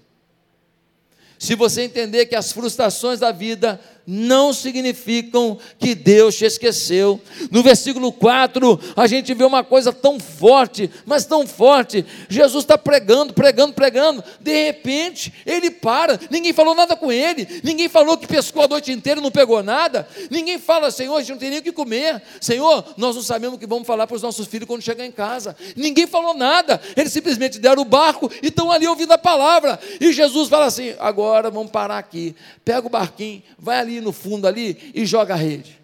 Se 1.38 1.54
você 1.54 1.82
entender 1.82 2.24
que 2.24 2.34
as 2.34 2.52
frustrações 2.52 3.20
da 3.20 3.32
vida 3.32 3.78
não 4.06 4.52
significam 4.52 5.58
que 5.78 5.94
Deus 5.94 6.36
te 6.36 6.44
esqueceu. 6.44 7.20
No 7.50 7.62
versículo 7.62 8.12
4, 8.12 8.78
a 8.94 9.06
gente 9.06 9.34
vê 9.34 9.44
uma 9.44 9.64
coisa 9.64 9.92
tão 9.92 10.20
forte, 10.20 10.88
mas 11.04 11.24
tão 11.24 11.46
forte. 11.46 12.04
Jesus 12.28 12.64
está 12.64 12.78
pregando, 12.78 13.34
pregando, 13.34 13.72
pregando. 13.72 14.22
De 14.40 14.64
repente, 14.64 15.32
ele 15.44 15.70
para. 15.70 16.20
Ninguém 16.30 16.52
falou 16.52 16.74
nada 16.74 16.94
com 16.94 17.10
ele. 17.10 17.60
Ninguém 17.64 17.88
falou 17.88 18.16
que 18.16 18.26
pescou 18.26 18.62
a 18.62 18.68
noite 18.68 18.92
inteira 18.92 19.20
e 19.20 19.22
não 19.22 19.30
pegou 19.30 19.62
nada. 19.62 20.06
Ninguém 20.30 20.58
fala, 20.58 20.90
Senhor, 20.90 21.16
a 21.16 21.20
gente 21.20 21.32
não 21.32 21.38
tem 21.38 21.50
nem 21.50 21.58
o 21.58 21.62
que 21.62 21.72
comer. 21.72 22.22
Senhor, 22.40 22.84
nós 22.96 23.16
não 23.16 23.22
sabemos 23.22 23.56
o 23.56 23.58
que 23.58 23.66
vamos 23.66 23.86
falar 23.86 24.06
para 24.06 24.16
os 24.16 24.22
nossos 24.22 24.46
filhos 24.46 24.68
quando 24.68 24.82
chegar 24.82 25.04
em 25.04 25.12
casa. 25.12 25.56
Ninguém 25.74 26.06
falou 26.06 26.34
nada. 26.34 26.80
Eles 26.96 27.12
simplesmente 27.12 27.58
deram 27.58 27.82
o 27.82 27.84
barco 27.84 28.30
e 28.42 28.48
estão 28.48 28.70
ali 28.70 28.86
ouvindo 28.86 29.12
a 29.12 29.18
palavra. 29.18 29.78
E 30.00 30.12
Jesus 30.12 30.48
fala 30.48 30.66
assim: 30.66 30.94
agora 30.98 31.50
vamos 31.50 31.72
parar 31.72 31.98
aqui. 31.98 32.36
Pega 32.64 32.86
o 32.86 32.90
barquinho, 32.90 33.42
vai 33.58 33.78
ali 33.78 33.95
no 34.00 34.12
fundo 34.12 34.46
ali 34.46 34.92
e 34.94 35.04
joga 35.04 35.34
a 35.34 35.36
rede. 35.36 35.80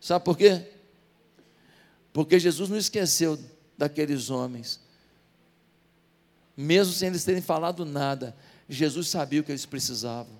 Sabe 0.00 0.24
por 0.24 0.36
quê? 0.36 0.62
Porque 2.12 2.38
Jesus 2.38 2.68
não 2.68 2.76
esqueceu 2.76 3.38
daqueles 3.76 4.30
homens. 4.30 4.80
Mesmo 6.56 6.92
sem 6.92 7.08
eles 7.08 7.24
terem 7.24 7.42
falado 7.42 7.84
nada, 7.84 8.36
Jesus 8.68 9.08
sabia 9.08 9.40
o 9.40 9.44
que 9.44 9.52
eles 9.52 9.66
precisavam. 9.66 10.38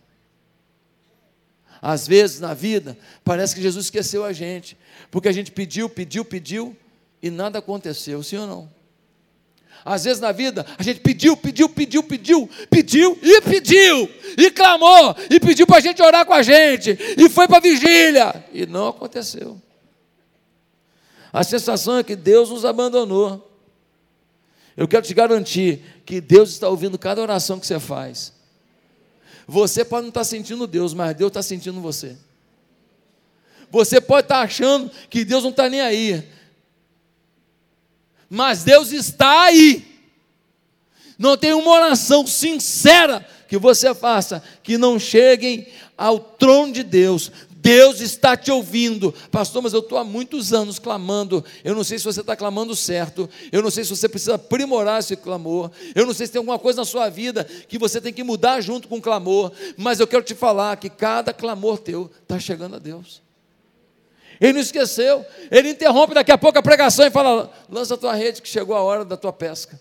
Às 1.81 2.09
vezes 2.09 2.40
na 2.40 2.55
vida, 2.55 2.98
parece 3.24 3.55
que 3.55 3.62
Jesus 3.62 3.87
esqueceu 3.87 4.24
a 4.24 4.33
gente, 4.33 4.77
porque 5.11 5.29
a 5.29 5.33
gente 5.33 5.53
pediu, 5.53 5.88
pediu, 5.88 6.24
pediu 6.24 6.77
e 7.22 7.31
nada 7.31 7.59
aconteceu, 7.59 8.22
sim 8.22 8.37
ou 8.37 8.46
não? 8.46 8.77
Às 9.88 10.05
vezes 10.05 10.20
na 10.20 10.33
vida, 10.33 10.66
a 10.77 10.83
gente 10.83 11.01
pediu, 11.01 11.35
pediu, 11.35 11.66
pediu, 11.66 12.03
pediu, 12.03 12.51
pediu 12.68 13.18
e 13.22 13.40
pediu, 13.40 14.11
e 14.37 14.51
clamou, 14.51 15.16
e 15.31 15.40
pediu 15.40 15.66
para 15.66 15.79
a 15.79 15.81
gente 15.81 16.03
orar 16.03 16.27
com 16.27 16.35
a 16.35 16.42
gente, 16.42 16.98
e 17.16 17.27
foi 17.31 17.48
para 17.48 17.57
a 17.57 17.61
vigília, 17.61 18.44
e 18.53 18.66
não 18.66 18.88
aconteceu. 18.88 19.59
A 21.33 21.42
sensação 21.42 21.96
é 21.96 22.05
que 22.05 22.14
Deus 22.14 22.51
nos 22.51 22.66
abandonou. 22.66 23.51
Eu 24.77 24.87
quero 24.87 25.07
te 25.07 25.14
garantir 25.14 25.83
que 26.05 26.20
Deus 26.20 26.51
está 26.51 26.68
ouvindo 26.68 26.98
cada 26.98 27.22
oração 27.22 27.59
que 27.59 27.66
você 27.66 27.81
faz. 27.81 28.35
Você 29.46 29.87
pode 29.87 30.03
não 30.03 30.11
estar 30.11 30.24
sentindo 30.24 30.66
Deus, 30.66 30.92
mas 30.92 31.16
Deus 31.16 31.31
está 31.31 31.42
sentindo 31.42 31.81
você. 31.81 32.14
Você 33.70 34.03
pode 34.03 34.27
estar 34.27 34.40
achando 34.40 34.90
que 35.09 35.24
Deus 35.24 35.42
não 35.42 35.51
está 35.51 35.66
nem 35.66 35.81
aí, 35.81 36.29
mas 38.28 38.64
Deus 38.64 38.92
está 38.92 39.44
aí. 39.44 39.86
Não 41.18 41.36
tem 41.36 41.52
uma 41.52 41.70
oração 41.70 42.26
sincera 42.26 43.26
que 43.48 43.58
você 43.58 43.94
faça 43.94 44.42
que 44.62 44.78
não 44.78 44.98
cheguem 44.98 45.66
ao 45.96 46.20
trono 46.20 46.72
de 46.72 46.82
Deus. 46.82 47.32
Deus 47.60 48.00
está 48.00 48.36
te 48.36 48.52
ouvindo, 48.52 49.12
pastor. 49.32 49.62
Mas 49.62 49.72
eu 49.72 49.80
estou 49.80 49.98
há 49.98 50.04
muitos 50.04 50.52
anos 50.52 50.78
clamando. 50.78 51.44
Eu 51.64 51.74
não 51.74 51.82
sei 51.82 51.98
se 51.98 52.04
você 52.04 52.20
está 52.20 52.36
clamando 52.36 52.76
certo. 52.76 53.28
Eu 53.50 53.62
não 53.62 53.70
sei 53.70 53.82
se 53.82 53.90
você 53.90 54.08
precisa 54.08 54.36
aprimorar 54.36 55.00
esse 55.00 55.16
clamor. 55.16 55.70
Eu 55.94 56.06
não 56.06 56.14
sei 56.14 56.26
se 56.26 56.32
tem 56.32 56.38
alguma 56.38 56.58
coisa 56.58 56.80
na 56.80 56.84
sua 56.84 57.08
vida 57.08 57.44
que 57.44 57.78
você 57.78 58.00
tem 58.00 58.12
que 58.12 58.22
mudar 58.22 58.60
junto 58.60 58.86
com 58.86 58.98
o 58.98 59.02
clamor. 59.02 59.50
Mas 59.76 59.98
eu 59.98 60.06
quero 60.06 60.22
te 60.22 60.34
falar 60.34 60.76
que 60.76 60.88
cada 60.88 61.32
clamor 61.32 61.78
teu 61.78 62.10
está 62.22 62.38
chegando 62.38 62.76
a 62.76 62.78
Deus. 62.78 63.27
Ele 64.40 64.55
não 64.55 64.61
esqueceu. 64.61 65.24
Ele 65.51 65.70
interrompe 65.70 66.14
daqui 66.14 66.31
a 66.31 66.38
pouco 66.38 66.59
a 66.59 66.62
pregação 66.62 67.07
e 67.07 67.11
fala: 67.11 67.53
lança 67.68 67.94
a 67.94 67.98
tua 67.98 68.14
rede 68.14 68.42
que 68.42 68.48
chegou 68.48 68.77
a 68.77 68.83
hora 68.83 69.05
da 69.05 69.16
tua 69.16 69.33
pesca. 69.33 69.79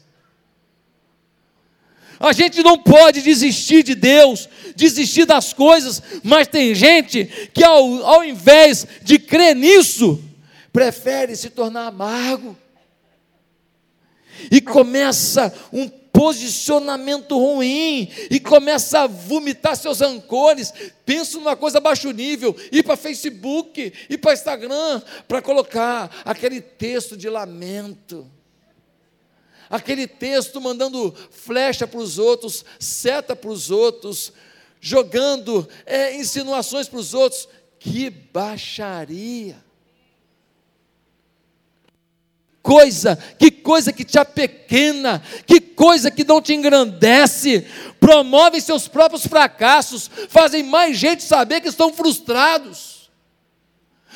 A 2.20 2.34
gente 2.34 2.64
não 2.64 2.80
pode 2.80 3.22
desistir 3.22 3.84
de 3.84 3.94
Deus, 3.94 4.50
desistir 4.76 5.26
das 5.26 5.54
coisas, 5.54 6.02
mas 6.24 6.48
tem 6.48 6.74
gente 6.74 7.26
que 7.54 7.64
ao, 7.64 8.04
ao 8.04 8.24
invés 8.24 8.88
de 9.04 9.20
crer 9.20 9.56
nisso, 9.56 10.24
prefere 10.74 11.36
se 11.36 11.50
tornar 11.50 11.88
amargo. 11.88 12.58
E 14.52 14.62
começa 14.62 15.54
um 15.72 15.88
posicionamento 16.18 17.38
ruim 17.38 18.10
e 18.32 18.40
começa 18.40 19.02
a 19.02 19.08
vomitar 19.08 19.76
seus 19.76 20.00
rancores. 20.00 20.74
Pensa 21.06 21.38
numa 21.38 21.56
coisa 21.56 21.80
baixo 21.80 22.10
nível, 22.10 22.56
ir 22.72 22.82
para 22.82 22.98
Facebook, 22.98 23.94
ir 24.10 24.18
para 24.18 24.34
Instagram, 24.34 25.00
para 25.28 25.44
colocar 25.44 26.10
aquele 26.26 26.60
texto 26.60 27.16
de 27.16 27.30
lamento. 27.30 28.28
Aquele 29.70 30.08
texto 30.08 30.60
mandando 30.60 31.14
flecha 31.30 31.86
para 31.86 32.00
os 32.00 32.18
outros, 32.18 32.66
seta 32.80 33.36
para 33.36 33.52
os 33.52 33.70
outros, 33.70 34.34
jogando 34.82 35.70
é, 35.86 36.16
insinuações 36.16 36.90
para 36.90 37.00
os 37.00 37.14
outros. 37.14 37.48
Que 37.78 38.10
baixaria! 38.10 39.67
Coisa, 42.68 43.18
que 43.40 43.50
coisa 43.50 43.94
que 43.94 44.04
te 44.04 44.20
apequena, 44.20 45.24
que 45.46 45.62
coisa 45.62 46.12
que 46.12 46.26
não 46.26 46.42
te 46.42 46.54
engrandece, 46.54 47.66
promovem 47.98 48.60
seus 48.60 48.90
próprios 48.90 49.26
fracassos, 49.26 50.12
fazem 50.28 50.64
mais 50.64 50.98
gente 50.98 51.24
saber 51.24 51.62
que 51.62 51.70
estão 51.70 51.94
frustrados, 51.94 53.10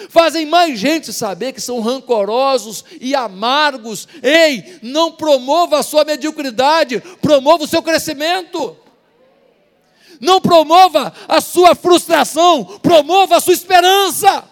fazem 0.10 0.46
mais 0.46 0.78
gente 0.78 1.14
saber 1.14 1.54
que 1.54 1.62
são 1.62 1.80
rancorosos 1.80 2.84
e 3.00 3.16
amargos. 3.16 4.06
Ei, 4.22 4.80
não 4.82 5.14
promova 5.14 5.80
a 5.80 5.84
sua 5.84 6.04
mediocridade, 6.04 7.02
promova 7.22 7.64
o 7.64 7.68
seu 7.68 7.82
crescimento. 7.82 8.76
Não 10.20 10.42
promova 10.42 11.14
a 11.26 11.40
sua 11.40 11.74
frustração, 11.74 12.66
promova 12.82 13.38
a 13.38 13.40
sua 13.40 13.54
esperança. 13.54 14.51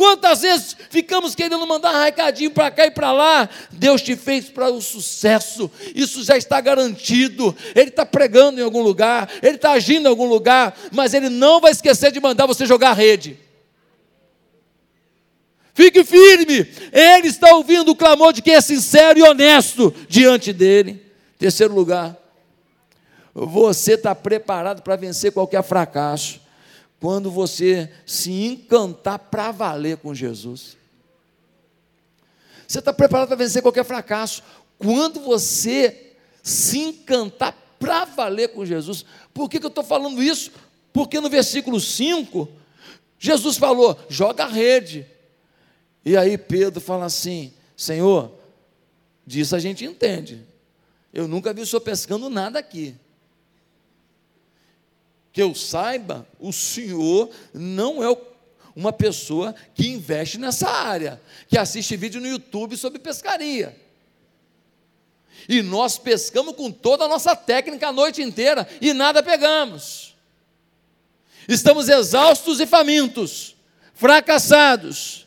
Quantas 0.00 0.40
vezes 0.40 0.74
ficamos 0.88 1.34
querendo 1.34 1.66
mandar 1.66 2.04
recadinho 2.04 2.50
para 2.50 2.70
cá 2.70 2.86
e 2.86 2.90
para 2.90 3.12
lá? 3.12 3.46
Deus 3.70 4.00
te 4.00 4.16
fez 4.16 4.48
para 4.48 4.70
o 4.70 4.80
sucesso, 4.80 5.70
isso 5.94 6.24
já 6.24 6.38
está 6.38 6.58
garantido. 6.58 7.54
Ele 7.74 7.90
está 7.90 8.06
pregando 8.06 8.58
em 8.58 8.64
algum 8.64 8.80
lugar, 8.80 9.30
ele 9.42 9.56
está 9.56 9.72
agindo 9.72 10.06
em 10.06 10.08
algum 10.08 10.24
lugar, 10.24 10.74
mas 10.90 11.12
ele 11.12 11.28
não 11.28 11.60
vai 11.60 11.70
esquecer 11.70 12.10
de 12.10 12.18
mandar 12.18 12.46
você 12.46 12.64
jogar 12.64 12.92
a 12.92 12.94
rede. 12.94 13.38
Fique 15.74 16.02
firme, 16.02 16.66
ele 16.90 17.28
está 17.28 17.54
ouvindo 17.54 17.90
o 17.90 17.94
clamor 17.94 18.32
de 18.32 18.40
quem 18.40 18.54
é 18.54 18.60
sincero 18.62 19.18
e 19.18 19.22
honesto 19.22 19.94
diante 20.08 20.50
dele. 20.50 21.12
Terceiro 21.38 21.74
lugar, 21.74 22.16
você 23.34 23.96
está 23.96 24.14
preparado 24.14 24.80
para 24.80 24.96
vencer 24.96 25.30
qualquer 25.30 25.62
fracasso 25.62 26.40
quando 27.00 27.30
você 27.30 27.90
se 28.04 28.30
encantar 28.30 29.18
para 29.18 29.50
valer 29.50 29.96
com 29.96 30.14
Jesus. 30.14 30.76
Você 32.68 32.78
está 32.78 32.92
preparado 32.92 33.28
para 33.28 33.36
vencer 33.36 33.62
qualquer 33.62 33.84
fracasso. 33.84 34.42
Quando 34.78 35.18
você 35.20 36.14
se 36.42 36.78
encantar 36.78 37.56
para 37.78 38.04
valer 38.04 38.48
com 38.48 38.64
Jesus. 38.64 39.04
Por 39.32 39.48
que, 39.48 39.58
que 39.58 39.64
eu 39.64 39.70
estou 39.70 39.82
falando 39.82 40.22
isso? 40.22 40.52
Porque 40.92 41.18
no 41.18 41.30
versículo 41.30 41.80
5, 41.80 42.48
Jesus 43.18 43.56
falou: 43.56 43.98
joga 44.08 44.44
a 44.44 44.48
rede. 44.48 45.06
E 46.04 46.16
aí 46.16 46.36
Pedro 46.36 46.80
fala 46.80 47.06
assim: 47.06 47.52
Senhor, 47.74 48.30
disso 49.26 49.56
a 49.56 49.58
gente 49.58 49.84
entende. 49.84 50.46
Eu 51.12 51.26
nunca 51.26 51.52
vi 51.52 51.62
o 51.62 51.66
senhor 51.66 51.80
pescando 51.80 52.28
nada 52.28 52.58
aqui 52.58 52.94
que 55.32 55.42
eu 55.42 55.54
saiba, 55.54 56.26
o 56.38 56.52
senhor 56.52 57.30
não 57.54 58.02
é 58.02 58.16
uma 58.74 58.92
pessoa 58.92 59.54
que 59.74 59.88
investe 59.88 60.38
nessa 60.38 60.68
área, 60.68 61.20
que 61.48 61.58
assiste 61.58 61.96
vídeo 61.96 62.20
no 62.20 62.28
YouTube 62.28 62.76
sobre 62.76 62.98
pescaria. 62.98 63.76
E 65.48 65.62
nós 65.62 65.98
pescamos 65.98 66.54
com 66.54 66.70
toda 66.70 67.04
a 67.04 67.08
nossa 67.08 67.34
técnica 67.34 67.88
a 67.88 67.92
noite 67.92 68.22
inteira 68.22 68.68
e 68.80 68.92
nada 68.92 69.22
pegamos. 69.22 70.14
Estamos 71.48 71.88
exaustos 71.88 72.60
e 72.60 72.66
famintos, 72.66 73.56
fracassados. 73.94 75.26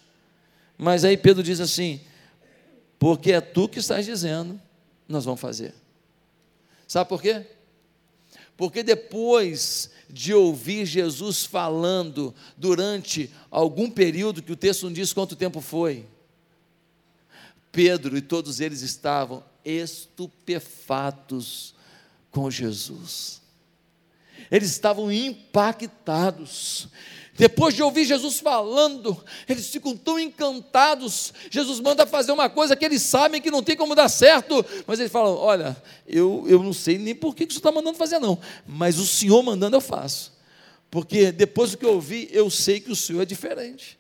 Mas 0.77 1.03
aí 1.03 1.17
Pedro 1.17 1.43
diz 1.43 1.59
assim: 1.59 2.01
porque 2.99 3.31
é 3.33 3.41
tu 3.41 3.67
que 3.67 3.79
estás 3.79 4.05
dizendo, 4.05 4.59
nós 5.07 5.25
vamos 5.25 5.41
fazer. 5.41 5.73
Sabe 6.87 7.09
por 7.09 7.21
quê? 7.21 7.45
Porque 8.55 8.83
depois 8.83 9.89
de 10.09 10.33
ouvir 10.33 10.85
Jesus 10.85 11.45
falando 11.45 12.35
durante 12.55 13.31
algum 13.49 13.89
período, 13.89 14.43
que 14.43 14.51
o 14.51 14.57
texto 14.57 14.83
não 14.83 14.93
diz 14.93 15.11
quanto 15.11 15.35
tempo 15.35 15.59
foi, 15.59 16.05
Pedro 17.71 18.15
e 18.15 18.21
todos 18.21 18.59
eles 18.59 18.81
estavam 18.81 19.43
estupefatos 19.65 21.73
com 22.29 22.51
Jesus. 22.51 23.41
Eles 24.51 24.69
estavam 24.69 25.11
impactados. 25.11 26.89
Depois 27.35 27.73
de 27.73 27.81
ouvir 27.81 28.05
Jesus 28.05 28.39
falando, 28.39 29.23
eles 29.49 29.67
ficam 29.67 29.97
tão 29.97 30.19
encantados. 30.19 31.33
Jesus 31.49 31.79
manda 31.79 32.05
fazer 32.05 32.31
uma 32.31 32.47
coisa 32.47 32.75
que 32.75 32.85
eles 32.85 33.01
sabem 33.01 33.41
que 33.41 33.49
não 33.49 33.63
tem 33.63 33.75
como 33.75 33.95
dar 33.95 34.07
certo, 34.07 34.63
mas 34.85 34.99
eles 34.99 35.11
falam: 35.11 35.35
Olha, 35.35 35.75
eu, 36.07 36.45
eu 36.47 36.61
não 36.61 36.73
sei 36.73 36.97
nem 36.97 37.15
por 37.15 37.35
que, 37.35 37.47
que 37.47 37.53
você 37.53 37.59
está 37.59 37.71
mandando 37.71 37.97
fazer, 37.97 38.19
não, 38.19 38.37
mas 38.67 38.99
o 38.99 39.05
Senhor 39.05 39.41
mandando 39.41 39.75
eu 39.75 39.81
faço, 39.81 40.31
porque 40.91 41.31
depois 41.31 41.71
do 41.71 41.77
que 41.77 41.85
eu 41.85 41.93
ouvi, 41.93 42.29
eu 42.31 42.49
sei 42.51 42.79
que 42.79 42.91
o 42.91 42.95
Senhor 42.95 43.21
é 43.23 43.25
diferente. 43.25 43.97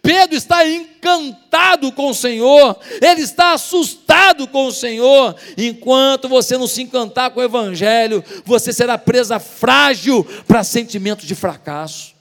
Pedro 0.00 0.36
está 0.36 0.66
encantado 0.66 1.90
com 1.92 2.10
o 2.10 2.14
Senhor, 2.14 2.78
ele 3.00 3.22
está 3.22 3.52
assustado 3.52 4.46
com 4.46 4.66
o 4.66 4.72
Senhor. 4.72 5.36
Enquanto 5.56 6.28
você 6.28 6.56
não 6.56 6.66
se 6.66 6.82
encantar 6.82 7.30
com 7.30 7.40
o 7.40 7.44
Evangelho, 7.44 8.24
você 8.44 8.72
será 8.72 8.96
presa 8.96 9.38
frágil 9.38 10.24
para 10.46 10.64
sentimentos 10.64 11.26
de 11.26 11.34
fracasso. 11.34 12.11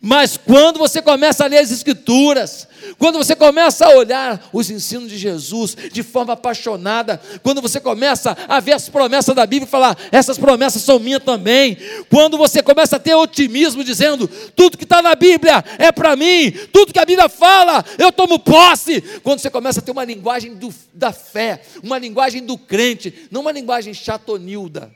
Mas 0.00 0.36
quando 0.36 0.78
você 0.78 1.02
começa 1.02 1.44
a 1.44 1.46
ler 1.46 1.58
as 1.58 1.70
Escrituras, 1.70 2.68
quando 2.98 3.18
você 3.18 3.34
começa 3.34 3.86
a 3.86 3.96
olhar 3.96 4.48
os 4.52 4.70
ensinos 4.70 5.08
de 5.10 5.18
Jesus 5.18 5.76
de 5.92 6.02
forma 6.02 6.34
apaixonada, 6.34 7.20
quando 7.42 7.60
você 7.60 7.80
começa 7.80 8.36
a 8.48 8.60
ver 8.60 8.72
as 8.72 8.88
promessas 8.88 9.34
da 9.34 9.46
Bíblia 9.46 9.66
e 9.66 9.70
falar, 9.70 9.96
essas 10.12 10.38
promessas 10.38 10.82
são 10.82 10.98
minhas 10.98 11.22
também, 11.22 11.76
quando 12.08 12.38
você 12.38 12.62
começa 12.62 12.96
a 12.96 13.00
ter 13.00 13.14
otimismo 13.14 13.82
dizendo, 13.82 14.28
tudo 14.54 14.78
que 14.78 14.84
está 14.84 15.02
na 15.02 15.14
Bíblia 15.14 15.64
é 15.78 15.90
para 15.90 16.16
mim, 16.16 16.50
tudo 16.72 16.92
que 16.92 16.98
a 17.00 17.04
Bíblia 17.04 17.28
fala, 17.28 17.84
eu 17.98 18.12
tomo 18.12 18.38
posse, 18.38 19.00
quando 19.22 19.40
você 19.40 19.50
começa 19.50 19.80
a 19.80 19.82
ter 19.82 19.90
uma 19.90 20.04
linguagem 20.04 20.54
do, 20.54 20.72
da 20.92 21.12
fé, 21.12 21.62
uma 21.82 21.98
linguagem 21.98 22.44
do 22.44 22.56
crente, 22.56 23.28
não 23.30 23.40
uma 23.40 23.52
linguagem 23.52 23.92
chatonilda. 23.92 24.90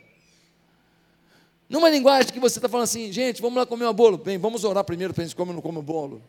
Numa 1.70 1.88
linguagem 1.88 2.32
que 2.32 2.40
você 2.40 2.58
está 2.58 2.68
falando 2.68 2.84
assim, 2.84 3.12
gente, 3.12 3.40
vamos 3.40 3.56
lá 3.56 3.64
comer 3.64 3.86
um 3.86 3.94
bolo. 3.94 4.18
Bem, 4.18 4.36
vamos 4.36 4.64
orar 4.64 4.82
primeiro 4.82 5.14
para 5.14 5.22
a 5.22 5.26
gente 5.26 5.36
comer 5.36 5.50
ou 5.50 5.54
não 5.54 5.62
come 5.62 5.78
o 5.78 5.82
bolo. 5.82 6.20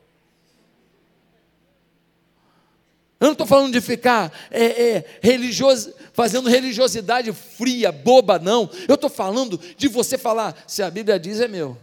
Eu 3.20 3.26
não 3.26 3.32
estou 3.32 3.48
falando 3.48 3.74
de 3.74 3.82
ficar 3.82 4.32
é, 4.52 4.66
é, 4.66 5.06
religioso, 5.20 5.94
fazendo 6.14 6.48
religiosidade 6.48 7.34
fria, 7.34 7.92
boba, 7.92 8.38
não. 8.38 8.70
Eu 8.88 8.94
estou 8.94 9.10
falando 9.10 9.60
de 9.76 9.88
você 9.88 10.16
falar, 10.16 10.56
se 10.68 10.84
a 10.84 10.92
Bíblia 10.92 11.20
diz, 11.20 11.40
é 11.40 11.48
meu. 11.48 11.76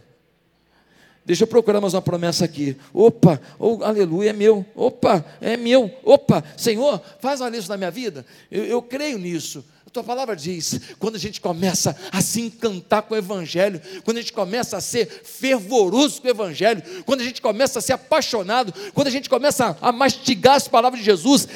Deixa 1.25 1.43
eu 1.43 1.47
procurar 1.47 1.81
mais 1.81 1.93
uma 1.93 2.01
promessa 2.01 2.45
aqui. 2.45 2.77
Opa, 2.93 3.41
oh, 3.59 3.83
aleluia, 3.83 4.29
é 4.29 4.33
meu. 4.33 4.65
Opa, 4.73 5.23
é 5.41 5.57
meu. 5.57 5.91
Opa, 6.03 6.43
Senhor, 6.55 7.01
faz 7.19 7.41
uma 7.41 7.55
isso 7.55 7.69
na 7.69 7.77
minha 7.77 7.91
vida. 7.91 8.25
Eu, 8.49 8.63
eu 8.63 8.81
creio 8.81 9.17
nisso. 9.17 9.63
A 9.89 9.91
tua 9.91 10.03
palavra 10.03 10.35
diz: 10.35 10.79
quando 10.99 11.15
a 11.15 11.19
gente 11.19 11.41
começa 11.41 11.97
a 12.11 12.21
se 12.21 12.41
encantar 12.41 13.01
com 13.01 13.15
o 13.15 13.17
Evangelho, 13.17 13.81
quando 14.03 14.17
a 14.17 14.19
gente 14.21 14.31
começa 14.31 14.77
a 14.77 14.81
ser 14.81 15.07
fervoroso 15.07 16.21
com 16.21 16.27
o 16.27 16.29
Evangelho, 16.29 16.83
quando 17.07 17.21
a 17.21 17.23
gente 17.23 17.41
começa 17.41 17.79
a 17.79 17.81
ser 17.81 17.93
apaixonado, 17.93 18.71
quando 18.93 19.07
a 19.07 19.09
gente 19.09 19.27
começa 19.27 19.75
a 19.81 19.91
mastigar 19.91 20.57
as 20.57 20.67
palavras 20.67 20.99
de 20.99 21.05
Jesus, 21.07 21.47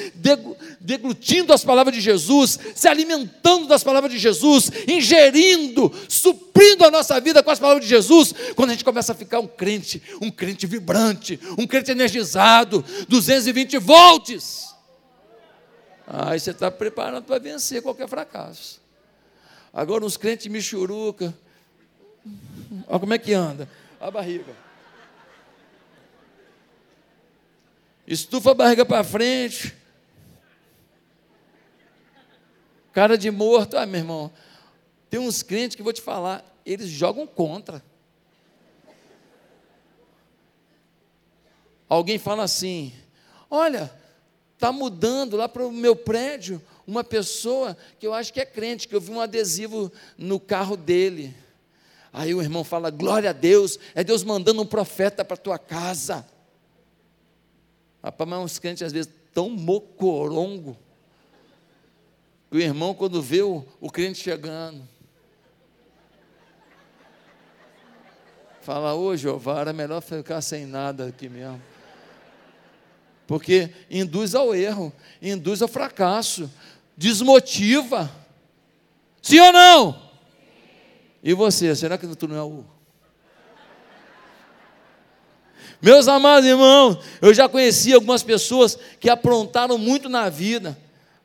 deglutindo 0.81 1.53
as 1.53 1.63
palavras 1.63 1.93
de 1.93 2.01
Jesus, 2.01 2.57
se 2.73 2.87
alimentando 2.87 3.67
das 3.67 3.83
palavras 3.83 4.11
de 4.11 4.17
Jesus, 4.17 4.71
ingerindo, 4.87 5.93
suprindo 6.09 6.85
a 6.85 6.89
nossa 6.89 7.21
vida 7.21 7.43
com 7.43 7.51
as 7.51 7.59
palavras 7.59 7.85
de 7.85 7.89
Jesus, 7.89 8.33
quando 8.55 8.71
a 8.71 8.73
gente 8.73 8.83
começa 8.83 9.11
a 9.11 9.15
ficar 9.15 9.41
um 9.41 9.47
crente, 9.47 10.01
um 10.19 10.31
crente 10.31 10.65
vibrante, 10.65 11.39
um 11.55 11.67
crente 11.67 11.91
energizado, 11.91 12.83
220 13.07 13.77
volts. 13.77 14.72
Aí 16.05 16.39
você 16.39 16.51
está 16.51 16.69
preparando 16.69 17.25
para 17.25 17.39
vencer 17.39 17.81
qualquer 17.81 18.07
fracasso. 18.07 18.81
Agora, 19.73 20.05
uns 20.05 20.17
crentes 20.17 20.47
michuruca, 20.47 21.33
olha 22.87 22.99
como 22.99 23.13
é 23.13 23.17
que 23.17 23.33
anda, 23.33 23.67
a 23.99 24.11
barriga. 24.11 24.53
Estufa 28.05 28.51
a 28.51 28.53
barriga 28.53 28.85
para 28.85 29.03
frente. 29.03 29.75
Cara 32.91 33.17
de 33.17 33.31
morto. 33.31 33.77
Ah, 33.77 33.85
meu 33.85 34.01
irmão, 34.01 34.31
tem 35.09 35.19
uns 35.19 35.41
crentes 35.41 35.75
que 35.75 35.81
vou 35.81 35.93
te 35.93 36.01
falar, 36.01 36.45
eles 36.65 36.89
jogam 36.89 37.25
contra. 37.25 37.83
Alguém 41.87 42.19
fala 42.19 42.43
assim: 42.43 42.93
Olha, 43.49 43.91
está 44.63 44.71
mudando 44.71 45.35
lá 45.35 45.49
para 45.49 45.67
o 45.67 45.71
meu 45.73 45.93
prédio 45.93 46.61
uma 46.87 47.03
pessoa 47.03 47.75
que 47.99 48.07
eu 48.07 48.13
acho 48.13 48.31
que 48.31 48.39
é 48.39 48.45
crente, 48.45 48.87
que 48.87 48.95
eu 48.95 49.01
vi 49.01 49.11
um 49.11 49.19
adesivo 49.19 49.91
no 50.17 50.39
carro 50.39 50.77
dele. 50.77 51.35
Aí 52.13 52.33
o 52.33 52.41
irmão 52.41 52.63
fala: 52.63 52.89
Glória 52.89 53.31
a 53.31 53.33
Deus, 53.33 53.77
é 53.93 54.05
Deus 54.05 54.23
mandando 54.23 54.61
um 54.61 54.65
profeta 54.65 55.25
para 55.25 55.35
tua 55.35 55.59
casa. 55.59 56.25
Rapaz, 58.01 58.29
mas 58.29 58.39
uns 58.39 58.59
crentes 58.59 58.83
às 58.83 58.93
vezes 58.93 59.11
tão 59.33 59.49
mocorongo, 59.49 60.77
que 62.49 62.57
o 62.57 62.61
irmão, 62.61 62.93
quando 62.93 63.21
vê 63.21 63.41
o, 63.41 63.65
o 63.81 63.91
crente 63.91 64.19
chegando, 64.19 64.87
fala: 68.61 68.95
Ô 68.95 69.13
Jeová, 69.17 69.59
era 69.59 69.73
melhor 69.73 70.01
ficar 70.01 70.39
sem 70.41 70.65
nada 70.65 71.07
aqui 71.07 71.27
mesmo. 71.27 71.72
Porque 73.33 73.71
induz 73.89 74.35
ao 74.35 74.53
erro, 74.53 74.93
induz 75.19 75.63
ao 75.63 75.67
fracasso, 75.67 76.47
desmotiva. 76.95 78.07
Sim 79.23 79.39
ou 79.39 79.51
não? 79.51 80.11
E 81.23 81.33
você, 81.33 81.75
será 81.75 81.97
que 81.97 82.05
tu 82.15 82.27
não 82.27 82.35
é 82.35 82.43
o. 82.43 82.63
Meus 85.81 86.07
amados 86.07 86.47
irmãos, 86.47 86.99
eu 87.19 87.33
já 87.33 87.49
conheci 87.49 87.91
algumas 87.91 88.21
pessoas 88.21 88.77
que 88.99 89.09
aprontaram 89.09 89.79
muito 89.79 90.07
na 90.07 90.29
vida, 90.29 90.77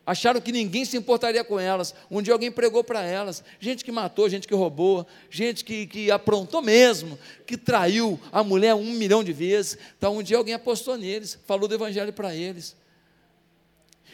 acharam 0.08 0.40
que 0.40 0.50
ninguém 0.50 0.86
se 0.86 0.96
importaria 0.96 1.44
com 1.44 1.60
elas. 1.60 1.94
Um 2.10 2.22
dia 2.22 2.32
alguém 2.32 2.50
pregou 2.50 2.82
para 2.82 3.02
elas, 3.02 3.44
gente 3.60 3.84
que 3.84 3.92
matou, 3.92 4.26
gente 4.26 4.48
que 4.48 4.54
roubou, 4.54 5.06
gente 5.28 5.62
que, 5.62 5.86
que 5.86 6.10
aprontou 6.10 6.62
mesmo, 6.62 7.18
que 7.46 7.58
traiu 7.58 8.18
a 8.32 8.42
mulher 8.42 8.74
um 8.74 8.92
milhão 8.92 9.22
de 9.22 9.34
vezes. 9.34 9.76
Então 9.98 10.16
um 10.16 10.22
dia 10.22 10.38
alguém 10.38 10.54
apostou 10.54 10.96
neles, 10.96 11.38
falou 11.46 11.68
do 11.68 11.74
evangelho 11.74 12.10
para 12.10 12.34
eles. 12.34 12.74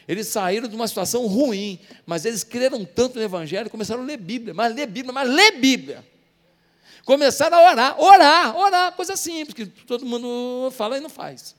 Eles 0.09 0.27
saíram 0.27 0.67
de 0.69 0.75
uma 0.75 0.89
situação 0.89 1.29
ruim, 1.29 1.79
mas 2.05 2.25
eles 2.25 2.43
creram 2.43 2.85
tanto 2.85 3.17
no 3.19 3.25
Evangelho, 3.25 3.71
começaram 3.71 4.03
a 4.03 4.05
ler 4.05 4.19
Bíblia, 4.19 4.53
mas 4.53 4.75
ler 4.75 4.87
Bíblia, 4.87 5.15
mas 5.15 5.31
ler 5.31 5.53
Bíblia. 5.53 6.05
Começaram 7.07 7.57
a 7.57 7.71
orar, 7.71 7.99
orar, 7.99 8.57
orar, 8.57 8.93
coisa 8.93 9.17
simples, 9.17 9.55
que 9.55 9.65
todo 9.65 10.05
mundo 10.05 10.71
fala 10.73 10.99
e 10.99 11.01
não 11.01 11.09
faz. 11.09 11.57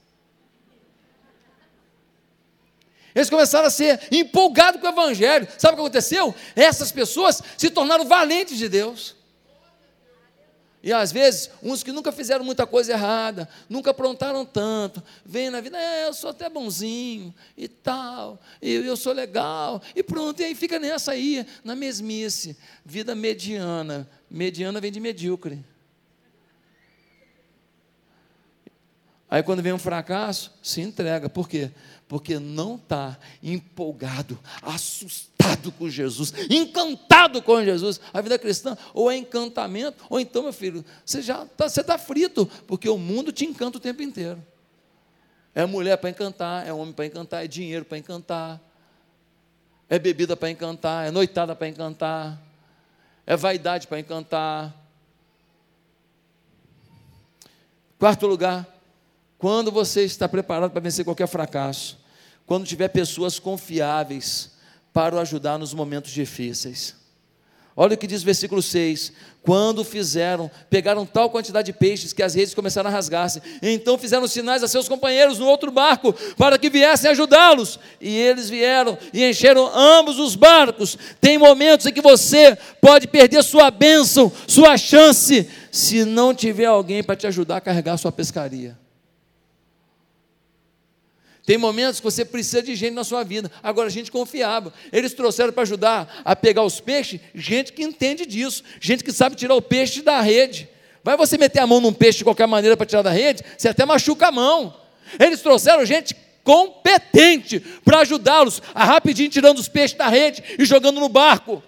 Eles 3.15 3.29
começaram 3.29 3.67
a 3.67 3.71
ser 3.71 3.99
empolgados 4.11 4.81
com 4.81 4.87
o 4.87 4.89
Evangelho. 4.89 5.47
Sabe 5.57 5.73
o 5.73 5.77
que 5.77 5.81
aconteceu? 5.81 6.35
Essas 6.53 6.91
pessoas 6.91 7.41
se 7.57 7.69
tornaram 7.69 8.05
valentes 8.05 8.57
de 8.57 8.67
Deus. 8.67 9.15
E 10.83 10.93
às 10.93 11.11
vezes, 11.11 11.49
uns 11.63 11.81
que 11.81 11.91
nunca 11.91 12.11
fizeram 12.11 12.45
muita 12.45 12.67
coisa 12.67 12.91
errada, 12.91 13.49
nunca 13.67 13.89
aprontaram 13.89 14.45
tanto, 14.45 15.01
vêm 15.25 15.49
na 15.49 15.59
vida, 15.59 15.79
é, 15.79 16.07
eu 16.07 16.13
sou 16.13 16.29
até 16.29 16.47
bonzinho 16.47 17.33
e 17.57 17.67
tal, 17.67 18.39
e 18.61 18.71
eu 18.71 18.95
sou 18.95 19.11
legal, 19.11 19.81
e 19.95 20.03
pronto, 20.03 20.41
e 20.41 20.45
aí 20.45 20.53
fica 20.53 20.77
nessa 20.77 21.13
aí, 21.13 21.43
na 21.63 21.75
mesmice, 21.75 22.55
vida 22.85 23.15
mediana. 23.15 24.07
Mediana 24.29 24.79
vem 24.79 24.91
de 24.91 24.99
medíocre. 24.99 25.65
Aí 29.27 29.41
quando 29.41 29.63
vem 29.63 29.73
um 29.73 29.79
fracasso, 29.79 30.53
se 30.61 30.81
entrega. 30.81 31.27
Por 31.27 31.49
quê? 31.49 31.71
Porque 32.07 32.37
não 32.37 32.75
está 32.75 33.17
empolgado, 33.41 34.37
assustado 34.61 35.71
com 35.71 35.89
Jesus, 35.89 36.33
encantado 36.49 37.41
com 37.41 37.63
Jesus. 37.63 37.99
A 38.13 38.21
vida 38.21 38.37
cristã 38.37 38.77
ou 38.93 39.09
é 39.09 39.17
encantamento, 39.17 40.03
ou 40.09 40.19
então, 40.19 40.43
meu 40.43 40.53
filho, 40.53 40.85
você 41.03 41.21
já 41.21 41.43
está 41.43 41.83
tá 41.83 41.97
frito, 41.97 42.45
porque 42.67 42.87
o 42.87 42.97
mundo 42.97 43.31
te 43.31 43.45
encanta 43.45 43.77
o 43.77 43.81
tempo 43.81 44.03
inteiro. 44.03 44.41
É 45.55 45.65
mulher 45.65 45.97
para 45.97 46.09
encantar, 46.09 46.67
é 46.67 46.73
homem 46.73 46.93
para 46.93 47.05
encantar, 47.05 47.43
é 47.43 47.47
dinheiro 47.47 47.85
para 47.85 47.97
encantar, 47.97 48.61
é 49.89 49.97
bebida 49.97 50.35
para 50.35 50.51
encantar, 50.51 51.07
é 51.07 51.11
noitada 51.11 51.55
para 51.55 51.67
encantar, 51.67 52.39
é 53.25 53.35
vaidade 53.35 53.87
para 53.87 53.99
encantar. 53.99 54.75
Quarto 57.97 58.27
lugar, 58.27 58.67
quando 59.45 59.71
você 59.71 60.03
está 60.03 60.27
preparado 60.27 60.71
para 60.71 60.81
vencer 60.81 61.05
qualquer 61.05 61.27
fracasso, 61.27 61.99
quando 62.47 62.65
tiver 62.65 62.87
pessoas 62.87 63.37
confiáveis 63.37 64.49
para 64.91 65.15
o 65.15 65.19
ajudar 65.19 65.59
nos 65.59 65.71
momentos 65.71 66.09
difíceis. 66.09 66.95
Olha 67.75 67.93
o 67.93 67.97
que 67.97 68.07
diz 68.07 68.23
o 68.23 68.25
versículo 68.25 68.59
6: 68.59 69.13
Quando 69.43 69.83
fizeram, 69.83 70.49
pegaram 70.67 71.05
tal 71.05 71.29
quantidade 71.29 71.67
de 71.67 71.77
peixes 71.77 72.11
que 72.11 72.23
as 72.23 72.33
redes 72.33 72.55
começaram 72.55 72.89
a 72.89 72.93
rasgar-se. 72.93 73.39
Então 73.61 73.99
fizeram 73.99 74.27
sinais 74.27 74.63
a 74.63 74.67
seus 74.67 74.89
companheiros 74.89 75.37
no 75.37 75.45
outro 75.45 75.71
barco 75.71 76.11
para 76.35 76.57
que 76.57 76.67
viessem 76.67 77.11
ajudá-los. 77.11 77.77
E 78.01 78.17
eles 78.17 78.49
vieram 78.49 78.97
e 79.13 79.23
encheram 79.29 79.69
ambos 79.75 80.17
os 80.17 80.35
barcos. 80.35 80.97
Tem 81.21 81.37
momentos 81.37 81.85
em 81.85 81.93
que 81.93 82.01
você 82.01 82.57
pode 82.81 83.07
perder 83.07 83.43
sua 83.43 83.69
bênção, 83.69 84.31
sua 84.47 84.75
chance, 84.75 85.47
se 85.71 86.03
não 86.03 86.33
tiver 86.33 86.65
alguém 86.65 87.03
para 87.03 87.15
te 87.15 87.27
ajudar 87.27 87.57
a 87.57 87.61
carregar 87.61 87.95
sua 87.97 88.11
pescaria. 88.11 88.83
Tem 91.45 91.57
momentos 91.57 91.99
que 91.99 92.03
você 92.03 92.25
precisa 92.25 92.63
de 92.63 92.75
gente 92.75 92.93
na 92.93 93.03
sua 93.03 93.23
vida. 93.23 93.51
Agora, 93.61 93.87
gente 93.89 94.11
confiável. 94.11 94.73
Eles 94.91 95.13
trouxeram 95.13 95.53
para 95.53 95.61
ajudar 95.61 96.21
a 96.25 96.35
pegar 96.35 96.63
os 96.63 96.79
peixes, 96.79 97.19
gente 97.35 97.71
que 97.71 97.83
entende 97.83 98.25
disso, 98.25 98.63
gente 98.81 99.03
que 99.03 99.11
sabe 99.11 99.35
tirar 99.35 99.53
o 99.53 99.61
peixe 99.61 100.01
da 100.01 100.19
rede. 100.21 100.67
Vai 101.03 101.15
você 101.15 101.37
meter 101.37 101.59
a 101.59 101.67
mão 101.67 101.79
num 101.79 101.93
peixe 101.93 102.17
de 102.19 102.23
qualquer 102.23 102.47
maneira 102.47 102.75
para 102.75 102.87
tirar 102.87 103.03
da 103.03 103.11
rede, 103.11 103.43
você 103.55 103.69
até 103.69 103.85
machuca 103.85 104.27
a 104.27 104.31
mão. 104.31 104.75
Eles 105.19 105.39
trouxeram 105.39 105.85
gente 105.85 106.15
competente 106.43 107.59
para 107.59 107.99
ajudá-los 107.99 108.59
a 108.73 108.83
rapidinho 108.83 109.29
tirando 109.29 109.59
os 109.59 109.67
peixes 109.67 109.95
da 109.95 110.07
rede 110.07 110.43
e 110.57 110.65
jogando 110.65 110.99
no 110.99 111.09
barco. 111.09 111.61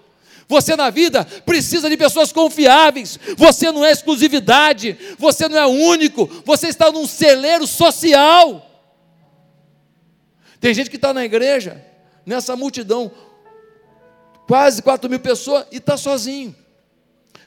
Você 0.47 0.75
na 0.75 0.89
vida 0.89 1.23
precisa 1.45 1.87
de 1.87 1.97
pessoas 1.97 2.31
confiáveis. 2.31 3.19
Você 3.35 3.71
não 3.71 3.85
é 3.85 3.91
exclusividade, 3.91 4.97
você 5.19 5.47
não 5.47 5.57
é 5.57 5.67
único, 5.67 6.25
você 6.43 6.67
está 6.67 6.91
num 6.91 7.05
celeiro 7.05 7.67
social. 7.67 8.66
Tem 10.59 10.73
gente 10.73 10.89
que 10.89 10.95
está 10.95 11.13
na 11.13 11.23
igreja, 11.23 11.83
nessa 12.25 12.55
multidão, 12.55 13.11
quase 14.47 14.81
4 14.81 15.09
mil 15.09 15.19
pessoas, 15.19 15.65
e 15.71 15.77
está 15.77 15.97
sozinho. 15.97 16.55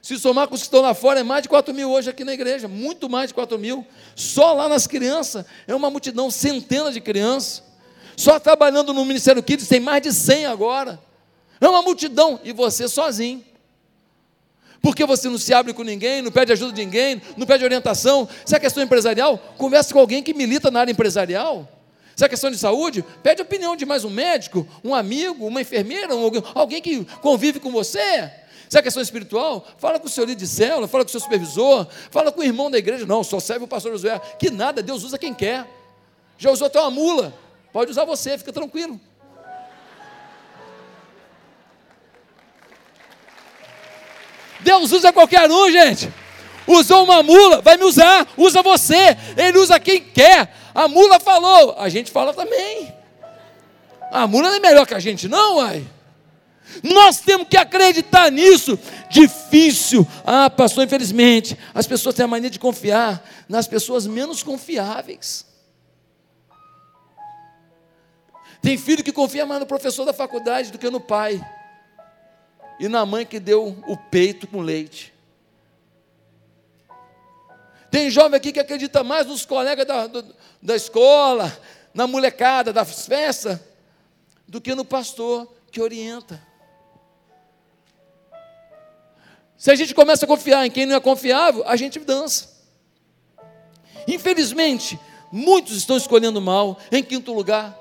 Se 0.03 0.19
somar 0.19 0.49
com 0.49 0.55
os 0.55 0.63
que 0.63 0.67
estão 0.67 0.81
lá 0.81 0.95
fora, 0.95 1.21
é 1.21 1.23
mais 1.23 1.43
de 1.43 1.49
4 1.49 1.75
mil 1.75 1.91
hoje 1.91 2.09
aqui 2.09 2.25
na 2.25 2.33
igreja, 2.33 2.67
muito 2.67 3.09
mais 3.09 3.29
de 3.29 3.35
4 3.35 3.59
mil. 3.59 3.87
Só 4.15 4.55
lá 4.55 4.69
nas 4.69 4.87
crianças, 4.87 5.45
é 5.67 5.75
uma 5.75 5.91
multidão, 5.91 6.31
centenas 6.31 6.95
de 6.95 7.01
crianças. 7.01 7.63
Só 8.17 8.39
trabalhando 8.39 8.93
no 8.95 9.05
Ministério 9.05 9.43
Kids 9.43 9.69
tem 9.69 9.81
mais 9.81 10.03
de 10.03 10.13
100 10.13 10.47
agora. 10.47 11.01
É 11.61 11.69
uma 11.69 11.83
multidão, 11.83 12.41
e 12.43 12.53
você 12.53 12.89
sozinho. 12.89 13.45
Porque 14.81 15.05
você 15.05 15.29
não 15.29 15.37
se 15.37 15.53
abre 15.53 15.75
com 15.75 15.83
ninguém, 15.83 16.23
não 16.23 16.31
pede 16.31 16.53
ajuda 16.53 16.73
de 16.73 16.83
ninguém, 16.83 17.21
não 17.37 17.47
pede 17.47 17.63
orientação. 17.65 18.27
Se 18.47 18.57
é 18.57 18.59
questão 18.59 18.83
empresarial, 18.83 19.37
converse 19.59 19.93
com 19.93 19.99
alguém 19.99 20.23
que 20.23 20.33
milita 20.33 20.71
na 20.71 20.81
área 20.81 20.93
empresarial. 20.93 21.69
Se 22.21 22.27
é 22.27 22.29
questão 22.29 22.51
de 22.51 22.59
saúde, 22.59 23.03
pede 23.23 23.41
opinião 23.41 23.75
de 23.75 23.87
mais 23.87 24.05
um 24.05 24.11
médico, 24.11 24.69
um 24.85 24.95
amigo, 24.95 25.47
uma 25.47 25.63
enfermeira, 25.63 26.15
um, 26.15 26.31
alguém 26.55 26.83
que 26.83 27.03
convive 27.23 27.59
com 27.59 27.73
você. 27.73 28.31
Se 28.69 28.77
é 28.77 28.83
questão 28.83 29.03
espiritual, 29.03 29.67
fala 29.79 29.99
com 29.99 30.07
o 30.07 30.11
seu 30.11 30.25
líder 30.27 30.41
de 30.41 30.47
célula, 30.47 30.87
fala 30.87 31.03
com 31.03 31.09
o 31.09 31.11
seu 31.11 31.21
supervisor, 31.21 31.87
fala 32.11 32.31
com 32.31 32.43
o 32.43 32.45
irmão 32.45 32.71
da 32.71 32.77
igreja. 32.77 33.07
Não, 33.07 33.25
só 33.25 33.41
serve 33.41 33.65
o 33.65 33.67
pastor 33.67 33.93
Josué. 33.93 34.21
Que 34.39 34.51
nada, 34.51 34.83
Deus 34.83 35.03
usa 35.03 35.17
quem 35.17 35.33
quer. 35.33 35.67
Já 36.37 36.51
usou 36.51 36.67
até 36.67 36.79
uma 36.79 36.91
mula, 36.91 37.33
pode 37.73 37.91
usar 37.91 38.05
você, 38.05 38.37
fica 38.37 38.53
tranquilo. 38.53 39.01
Deus 44.61 44.93
usa 44.93 45.11
qualquer 45.11 45.51
um, 45.51 45.71
gente. 45.71 46.13
Usou 46.67 47.03
uma 47.05 47.23
mula, 47.23 47.63
vai 47.63 47.79
me 47.79 47.85
usar, 47.85 48.29
usa 48.37 48.63
você. 48.63 49.17
Ele 49.39 49.57
usa 49.57 49.81
quem 49.81 50.03
quer. 50.03 50.60
A 50.75 50.89
mula 50.89 51.19
falou, 51.19 51.75
a 51.79 51.89
gente 51.89 52.11
fala 52.11 52.33
também. 52.33 52.95
A 54.11 54.27
mula 54.27 54.49
não 54.49 54.57
é 54.57 54.61
melhor 54.61 54.87
que 54.87 54.95
a 54.95 54.99
gente, 54.99 55.29
não, 55.29 55.57
uai. 55.57 55.87
Nós 56.83 57.21
temos 57.21 57.49
que 57.49 57.57
acreditar 57.57 58.31
nisso. 58.31 58.79
Difícil. 59.11 60.07
Ah, 60.25 60.49
pastor, 60.49 60.85
infelizmente, 60.85 61.59
as 61.75 61.87
pessoas 61.87 62.15
têm 62.15 62.25
a 62.25 62.29
mania 62.29 62.51
de 62.51 62.59
confiar 62.59 63.25
nas 63.49 63.67
pessoas 63.67 64.07
menos 64.07 64.43
confiáveis. 64.43 65.45
Tem 68.63 68.77
filho 68.77 69.03
que 69.03 69.13
confia 69.13 69.47
mais 69.47 69.61
no 69.61 69.67
professor 69.67 70.05
da 70.05 70.13
faculdade 70.13 70.71
do 70.71 70.79
que 70.79 70.91
no 70.91 71.01
pai. 71.01 71.41
E 72.79 72.89
na 72.89 73.05
mãe 73.05 73.27
que 73.27 73.41
deu 73.41 73.77
o 73.87 73.97
peito 73.97 74.47
com 74.47 74.61
leite. 74.61 75.13
Tem 77.91 78.09
jovem 78.11 78.37
aqui 78.37 78.53
que 78.53 78.61
acredita 78.61 79.03
mais 79.03 79.27
nos 79.27 79.45
colegas 79.45 79.87
da, 79.87 80.09
da 80.63 80.77
escola, 80.77 81.57
na 81.93 82.07
molecada 82.07 82.73
das 82.73 83.07
festas 83.07 83.59
do 84.47 84.61
que 84.61 84.75
no 84.75 84.85
pastor 84.85 85.53
que 85.71 85.81
orienta. 85.81 86.41
Se 89.57 89.71
a 89.71 89.75
gente 89.75 89.95
começa 89.95 90.25
a 90.25 90.29
confiar 90.29 90.65
em 90.65 90.71
quem 90.71 90.87
não 90.87 90.97
é 90.97 91.01
confiável, 91.01 91.63
a 91.67 91.77
gente 91.77 91.99
dança. 91.99 92.49
Infelizmente, 94.09 94.99
muitos 95.31 95.77
estão 95.77 95.97
escolhendo 95.97 96.41
mal. 96.41 96.79
Em 96.91 97.03
quinto 97.03 97.33
lugar, 97.33 97.79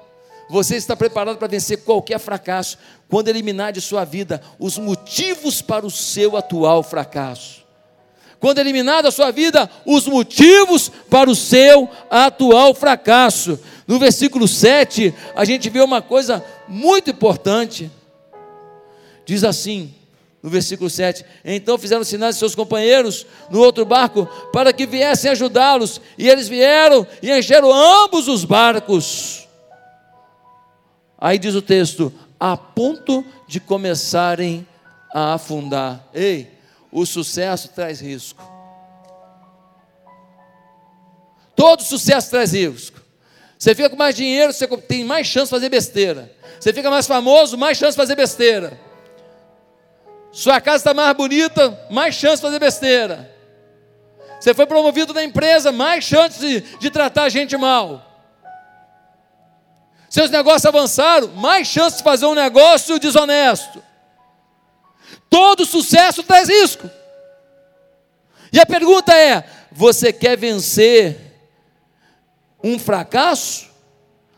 você 0.49 0.75
está 0.75 0.95
preparado 0.95 1.37
para 1.37 1.47
vencer 1.47 1.83
qualquer 1.83 2.19
fracasso 2.19 2.77
quando 3.07 3.29
eliminar 3.29 3.71
de 3.71 3.79
sua 3.79 4.03
vida 4.03 4.41
os 4.59 4.77
motivos 4.77 5.61
para 5.61 5.85
o 5.85 5.91
seu 5.91 6.35
atual 6.35 6.83
fracasso. 6.83 7.65
Quando 8.39 8.59
eliminar 8.59 9.03
da 9.03 9.11
sua 9.11 9.31
vida 9.31 9.69
os 9.85 10.07
motivos 10.07 10.89
para 11.09 11.29
o 11.29 11.35
seu 11.35 11.89
atual 12.09 12.73
fracasso. 12.73 13.59
No 13.87 13.99
versículo 13.99 14.47
7, 14.47 15.13
a 15.35 15.43
gente 15.43 15.69
vê 15.69 15.81
uma 15.81 16.01
coisa 16.01 16.43
muito 16.67 17.09
importante. 17.09 17.91
Diz 19.25 19.43
assim: 19.43 19.93
no 20.41 20.49
versículo 20.49 20.89
7. 20.89 21.25
Então 21.43 21.77
fizeram 21.77 22.03
sinais 22.03 22.35
de 22.35 22.39
seus 22.39 22.55
companheiros 22.55 23.25
no 23.49 23.59
outro 23.59 23.85
barco 23.85 24.27
para 24.53 24.71
que 24.71 24.85
viessem 24.85 25.31
ajudá-los, 25.31 26.01
e 26.17 26.29
eles 26.29 26.47
vieram 26.47 27.05
e 27.21 27.31
encheram 27.31 27.71
ambos 27.73 28.27
os 28.27 28.45
barcos. 28.45 29.47
Aí 31.17 31.37
diz 31.37 31.55
o 31.55 31.61
texto: 31.61 32.13
a 32.39 32.55
ponto 32.55 33.25
de 33.47 33.59
começarem 33.59 34.65
a 35.13 35.33
afundar. 35.33 36.05
Ei, 36.13 36.58
o 36.91 37.05
sucesso 37.05 37.69
traz 37.69 37.99
risco. 37.99 38.43
Todo 41.55 41.83
sucesso 41.83 42.29
traz 42.29 42.53
risco. 42.53 42.99
Você 43.57 43.75
fica 43.75 43.89
com 43.89 43.97
mais 43.97 44.15
dinheiro, 44.15 44.53
você 44.53 44.65
tem 44.79 45.03
mais 45.03 45.27
chance 45.27 45.45
de 45.45 45.51
fazer 45.51 45.69
besteira. 45.69 46.31
Você 46.59 46.71
fica 46.71 46.89
mais 46.89 47.05
famoso, 47.05 47.57
mais 47.57 47.77
chance 47.77 47.91
de 47.91 47.97
fazer 47.97 48.15
besteira. 48.15 48.79
Sua 50.31 50.61
casa 50.61 50.77
está 50.77 50.93
mais 50.93 51.15
bonita, 51.15 51.77
mais 51.89 52.15
chance 52.15 52.37
de 52.37 52.41
fazer 52.41 52.59
besteira. 52.59 53.29
Você 54.39 54.53
foi 54.53 54.65
promovido 54.65 55.13
na 55.13 55.23
empresa, 55.23 55.71
mais 55.71 56.05
chance 56.05 56.39
de, 56.39 56.61
de 56.61 56.89
tratar 56.89 57.23
a 57.23 57.29
gente 57.29 57.57
mal. 57.57 58.05
Seus 60.09 60.31
negócios 60.31 60.65
avançaram, 60.65 61.27
mais 61.35 61.67
chance 61.67 61.97
de 61.97 62.03
fazer 62.03 62.25
um 62.25 62.33
negócio 62.33 62.97
desonesto. 62.97 63.83
Todo 65.29 65.65
sucesso 65.65 66.23
traz 66.23 66.49
risco. 66.49 66.89
E 68.51 68.59
a 68.59 68.65
pergunta 68.65 69.13
é: 69.13 69.43
você 69.71 70.11
quer 70.11 70.37
vencer 70.37 71.17
um 72.63 72.79
fracasso? 72.79 73.69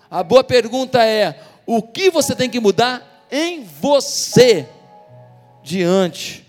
A 0.10 0.22
boa 0.24 0.44
pergunta 0.44 1.06
é: 1.06 1.40
o 1.66 1.82
que 1.82 2.10
você 2.10 2.36
tem 2.36 2.50
que 2.50 2.60
mudar 2.60 3.26
em 3.32 3.64
você? 3.64 4.68
diante 5.64 6.46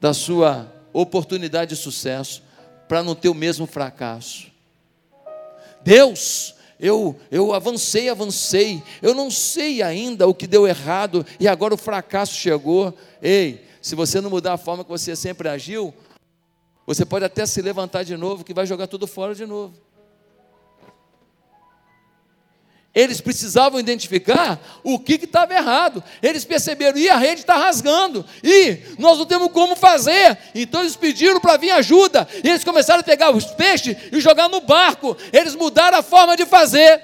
da 0.00 0.12
sua 0.12 0.72
oportunidade 0.92 1.74
de 1.74 1.80
sucesso 1.80 2.42
para 2.88 3.02
não 3.02 3.14
ter 3.14 3.28
o 3.28 3.34
mesmo 3.34 3.66
fracasso. 3.66 4.50
Deus, 5.82 6.54
eu, 6.82 7.14
eu 7.30 7.54
avancei, 7.54 8.08
avancei, 8.08 8.82
eu 9.00 9.14
não 9.14 9.30
sei 9.30 9.80
ainda 9.82 10.26
o 10.26 10.34
que 10.34 10.48
deu 10.48 10.66
errado 10.66 11.24
e 11.38 11.46
agora 11.46 11.72
o 11.72 11.78
fracasso 11.78 12.34
chegou. 12.34 12.92
Ei, 13.22 13.64
se 13.80 13.94
você 13.94 14.20
não 14.20 14.28
mudar 14.28 14.54
a 14.54 14.58
forma 14.58 14.82
que 14.82 14.90
você 14.90 15.14
sempre 15.14 15.48
agiu, 15.48 15.94
você 16.84 17.04
pode 17.04 17.24
até 17.24 17.46
se 17.46 17.62
levantar 17.62 18.02
de 18.02 18.16
novo, 18.16 18.42
que 18.42 18.52
vai 18.52 18.66
jogar 18.66 18.88
tudo 18.88 19.06
fora 19.06 19.32
de 19.32 19.46
novo. 19.46 19.72
Eles 22.94 23.22
precisavam 23.22 23.80
identificar 23.80 24.60
o 24.84 24.98
que 24.98 25.14
estava 25.14 25.54
errado. 25.54 26.04
Eles 26.22 26.44
perceberam, 26.44 26.98
e 26.98 27.08
a 27.08 27.16
rede 27.16 27.40
está 27.40 27.56
rasgando, 27.56 28.24
e 28.44 28.78
nós 28.98 29.16
não 29.16 29.24
temos 29.24 29.50
como 29.50 29.74
fazer. 29.74 30.36
Então 30.54 30.80
eles 30.80 30.94
pediram 30.94 31.40
para 31.40 31.56
vir 31.56 31.70
ajuda, 31.70 32.28
e 32.44 32.48
eles 32.48 32.64
começaram 32.64 33.00
a 33.00 33.04
pegar 33.04 33.30
os 33.30 33.46
peixes 33.46 33.96
e 34.12 34.20
jogar 34.20 34.48
no 34.48 34.60
barco. 34.60 35.16
Eles 35.32 35.54
mudaram 35.54 35.98
a 35.98 36.02
forma 36.02 36.36
de 36.36 36.44
fazer. 36.44 37.02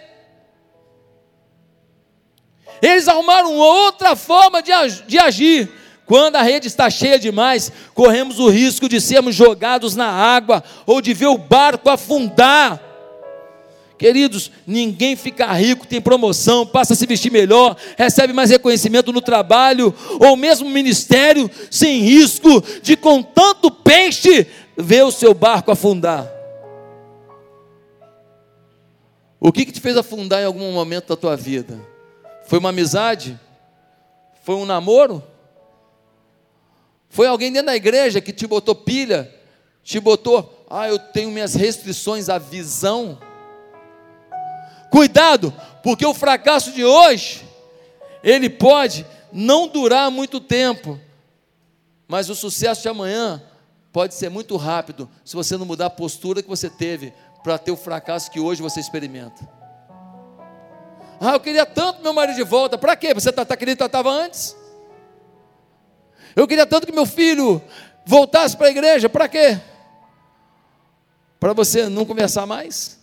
Eles 2.82 3.08
arrumaram 3.08 3.54
outra 3.54 4.14
forma 4.14 4.62
de, 4.62 4.72
de 5.06 5.18
agir. 5.18 5.72
Quando 6.04 6.36
a 6.36 6.42
rede 6.42 6.68
está 6.68 6.88
cheia 6.88 7.18
demais, 7.18 7.72
corremos 7.94 8.38
o 8.38 8.48
risco 8.48 8.88
de 8.88 9.00
sermos 9.00 9.34
jogados 9.34 9.96
na 9.96 10.08
água 10.08 10.62
ou 10.86 11.00
de 11.00 11.14
ver 11.14 11.26
o 11.26 11.38
barco 11.38 11.88
afundar. 11.88 12.87
Queridos, 13.98 14.52
ninguém 14.64 15.16
fica 15.16 15.52
rico, 15.52 15.84
tem 15.84 16.00
promoção, 16.00 16.64
passa 16.64 16.92
a 16.92 16.96
se 16.96 17.04
vestir 17.04 17.32
melhor, 17.32 17.76
recebe 17.96 18.32
mais 18.32 18.48
reconhecimento 18.48 19.12
no 19.12 19.20
trabalho, 19.20 19.92
ou 20.20 20.36
mesmo 20.36 20.70
ministério, 20.70 21.50
sem 21.68 22.00
risco 22.00 22.62
de 22.80 22.96
com 22.96 23.20
tanto 23.20 23.72
peixe 23.72 24.46
ver 24.76 25.02
o 25.02 25.10
seu 25.10 25.34
barco 25.34 25.72
afundar. 25.72 26.30
O 29.40 29.50
que, 29.50 29.64
que 29.64 29.72
te 29.72 29.80
fez 29.80 29.96
afundar 29.96 30.42
em 30.42 30.46
algum 30.46 30.72
momento 30.72 31.08
da 31.08 31.16
tua 31.16 31.36
vida? 31.36 31.80
Foi 32.46 32.60
uma 32.60 32.68
amizade? 32.68 33.38
Foi 34.44 34.54
um 34.54 34.64
namoro? 34.64 35.22
Foi 37.08 37.26
alguém 37.26 37.52
dentro 37.52 37.66
da 37.66 37.76
igreja 37.76 38.20
que 38.20 38.32
te 38.32 38.46
botou 38.46 38.76
pilha? 38.76 39.34
Te 39.82 39.98
botou, 39.98 40.64
ah, 40.70 40.88
eu 40.88 40.98
tenho 40.98 41.30
minhas 41.30 41.54
restrições 41.54 42.28
à 42.28 42.38
visão? 42.38 43.18
Cuidado, 44.90 45.52
porque 45.82 46.04
o 46.04 46.14
fracasso 46.14 46.72
de 46.72 46.84
hoje, 46.84 47.46
ele 48.22 48.48
pode 48.48 49.06
não 49.32 49.68
durar 49.68 50.10
muito 50.10 50.40
tempo, 50.40 50.98
mas 52.06 52.30
o 52.30 52.34
sucesso 52.34 52.82
de 52.82 52.88
amanhã 52.88 53.42
pode 53.92 54.14
ser 54.14 54.28
muito 54.28 54.56
rápido, 54.56 55.08
se 55.24 55.34
você 55.34 55.56
não 55.56 55.66
mudar 55.66 55.86
a 55.86 55.90
postura 55.90 56.42
que 56.42 56.48
você 56.48 56.70
teve 56.70 57.12
para 57.42 57.58
ter 57.58 57.70
o 57.70 57.76
fracasso 57.76 58.30
que 58.30 58.40
hoje 58.40 58.62
você 58.62 58.80
experimenta. 58.80 59.48
Ah, 61.20 61.32
eu 61.32 61.40
queria 61.40 61.66
tanto 61.66 62.02
meu 62.02 62.12
marido 62.12 62.36
de 62.36 62.44
volta, 62.44 62.78
para 62.78 62.94
quê? 62.94 63.12
Você 63.12 63.30
está 63.30 63.44
tá 63.44 63.56
querendo 63.56 63.76
que 63.78 63.84
estava 63.84 64.10
antes? 64.10 64.56
Eu 66.36 66.46
queria 66.46 66.66
tanto 66.66 66.86
que 66.86 66.92
meu 66.92 67.06
filho 67.06 67.60
voltasse 68.06 68.56
para 68.56 68.68
a 68.68 68.70
igreja, 68.70 69.08
para 69.08 69.28
quê? 69.28 69.58
Para 71.40 71.52
você 71.52 71.88
não 71.88 72.04
conversar 72.04 72.46
mais? 72.46 72.97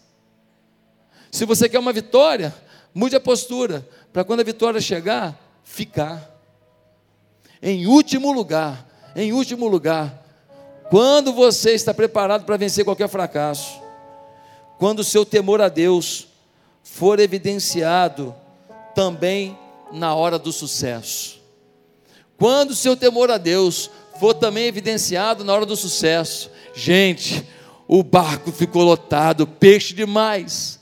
Se 1.36 1.43
você 1.43 1.67
quer 1.67 1.79
uma 1.79 1.91
vitória, 1.91 2.55
mude 2.93 3.13
a 3.13 3.19
postura, 3.19 3.86
para 4.13 4.23
quando 4.23 4.39
a 4.39 4.43
vitória 4.43 4.79
chegar, 4.79 5.38
ficar. 5.65 6.33
Em 7.61 7.86
último 7.88 8.31
lugar, 8.31 8.88
em 9.13 9.33
último 9.33 9.67
lugar, 9.67 10.25
quando 10.89 11.33
você 11.33 11.71
está 11.71 11.93
preparado 11.93 12.45
para 12.45 12.55
vencer 12.55 12.86
qualquer 12.86 13.09
fracasso, 13.09 13.81
quando 14.77 14.99
o 14.99 15.03
seu 15.03 15.25
temor 15.25 15.59
a 15.59 15.67
Deus 15.67 16.29
for 16.81 17.19
evidenciado 17.19 18.33
também 18.95 19.59
na 19.91 20.15
hora 20.15 20.39
do 20.39 20.53
sucesso. 20.53 21.41
Quando 22.38 22.71
o 22.71 22.75
seu 22.75 22.95
temor 22.95 23.29
a 23.29 23.38
Deus 23.38 23.91
for 24.21 24.33
também 24.33 24.67
evidenciado 24.67 25.43
na 25.43 25.53
hora 25.53 25.65
do 25.65 25.75
sucesso, 25.75 26.49
gente, 26.73 27.45
o 27.89 28.01
barco 28.03 28.53
ficou 28.53 28.83
lotado, 28.83 29.45
peixe 29.45 29.93
demais. 29.93 30.74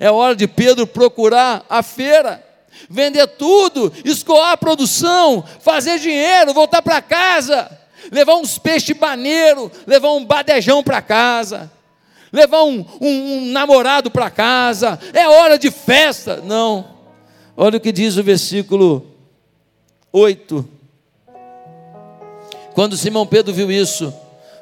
É 0.00 0.10
hora 0.10 0.34
de 0.34 0.46
Pedro 0.46 0.86
procurar 0.86 1.64
a 1.68 1.82
feira, 1.82 2.44
vender 2.88 3.26
tudo, 3.26 3.92
escoar 4.04 4.52
a 4.52 4.56
produção, 4.56 5.44
fazer 5.60 5.98
dinheiro, 5.98 6.54
voltar 6.54 6.82
para 6.82 7.00
casa, 7.00 7.70
levar 8.10 8.36
uns 8.36 8.58
peixes 8.58 8.96
baneiro, 8.96 9.70
levar 9.86 10.12
um 10.12 10.24
badejão 10.24 10.82
para 10.82 11.02
casa, 11.02 11.70
levar 12.32 12.62
um, 12.62 12.84
um, 13.00 13.08
um 13.08 13.44
namorado 13.46 14.10
para 14.10 14.30
casa. 14.30 14.98
É 15.12 15.28
hora 15.28 15.58
de 15.58 15.70
festa. 15.70 16.36
Não. 16.36 16.96
Olha 17.56 17.78
o 17.78 17.80
que 17.80 17.92
diz 17.92 18.16
o 18.16 18.22
versículo 18.22 19.06
8. 20.12 20.68
Quando 22.74 22.96
Simão 22.96 23.26
Pedro 23.26 23.52
viu 23.52 23.70
isso, 23.72 24.14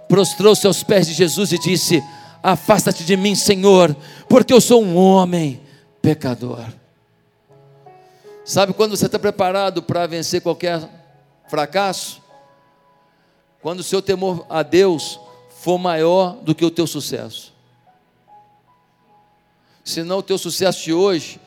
prostrou-se 0.09 0.67
aos 0.67 0.83
pés 0.83 1.07
de 1.07 1.13
Jesus 1.13 1.53
e 1.53 1.59
disse: 1.59 2.03
Afasta-te 2.49 3.03
de 3.03 3.17
mim, 3.17 3.35
Senhor, 3.35 3.97
porque 4.29 4.53
eu 4.53 4.61
sou 4.61 4.81
um 4.81 4.97
homem 4.97 5.61
pecador. 6.01 6.65
Sabe 8.45 8.73
quando 8.73 8.97
você 8.97 9.07
está 9.07 9.19
preparado 9.19 9.83
para 9.83 10.07
vencer 10.07 10.41
qualquer 10.41 10.89
fracasso? 11.49 12.23
Quando 13.61 13.81
o 13.81 13.83
seu 13.83 14.01
temor 14.01 14.47
a 14.49 14.63
Deus 14.63 15.19
for 15.59 15.77
maior 15.77 16.37
do 16.37 16.55
que 16.55 16.65
o 16.65 16.71
teu 16.71 16.87
sucesso. 16.87 17.53
Senão 19.83 20.19
o 20.19 20.23
teu 20.23 20.39
sucesso 20.39 20.85
de 20.85 20.93
hoje 20.93 21.41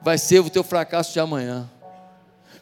vai 0.00 0.18
ser 0.18 0.38
o 0.38 0.48
teu 0.48 0.62
fracasso 0.62 1.12
de 1.12 1.18
amanhã. 1.18 1.68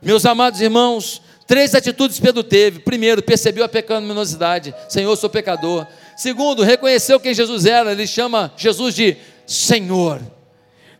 Meus 0.01 0.25
amados 0.25 0.63
irmãos, 0.63 1.21
três 1.47 1.75
atitudes 1.75 2.19
Pedro 2.19 2.43
teve. 2.43 2.79
Primeiro, 2.79 3.23
percebeu 3.23 3.65
a 3.65 3.69
pecaminosidade. 3.69 4.75
Senhor, 4.89 5.11
eu 5.11 5.17
sou 5.17 5.29
pecador. 5.29 5.87
Segundo, 6.17 6.63
reconheceu 6.63 7.21
quem 7.21 7.35
Jesus 7.35 7.67
era, 7.67 7.93
ele 7.93 8.07
chama 8.07 8.53
Jesus 8.57 8.95
de 8.95 9.17
Senhor. 9.47 10.21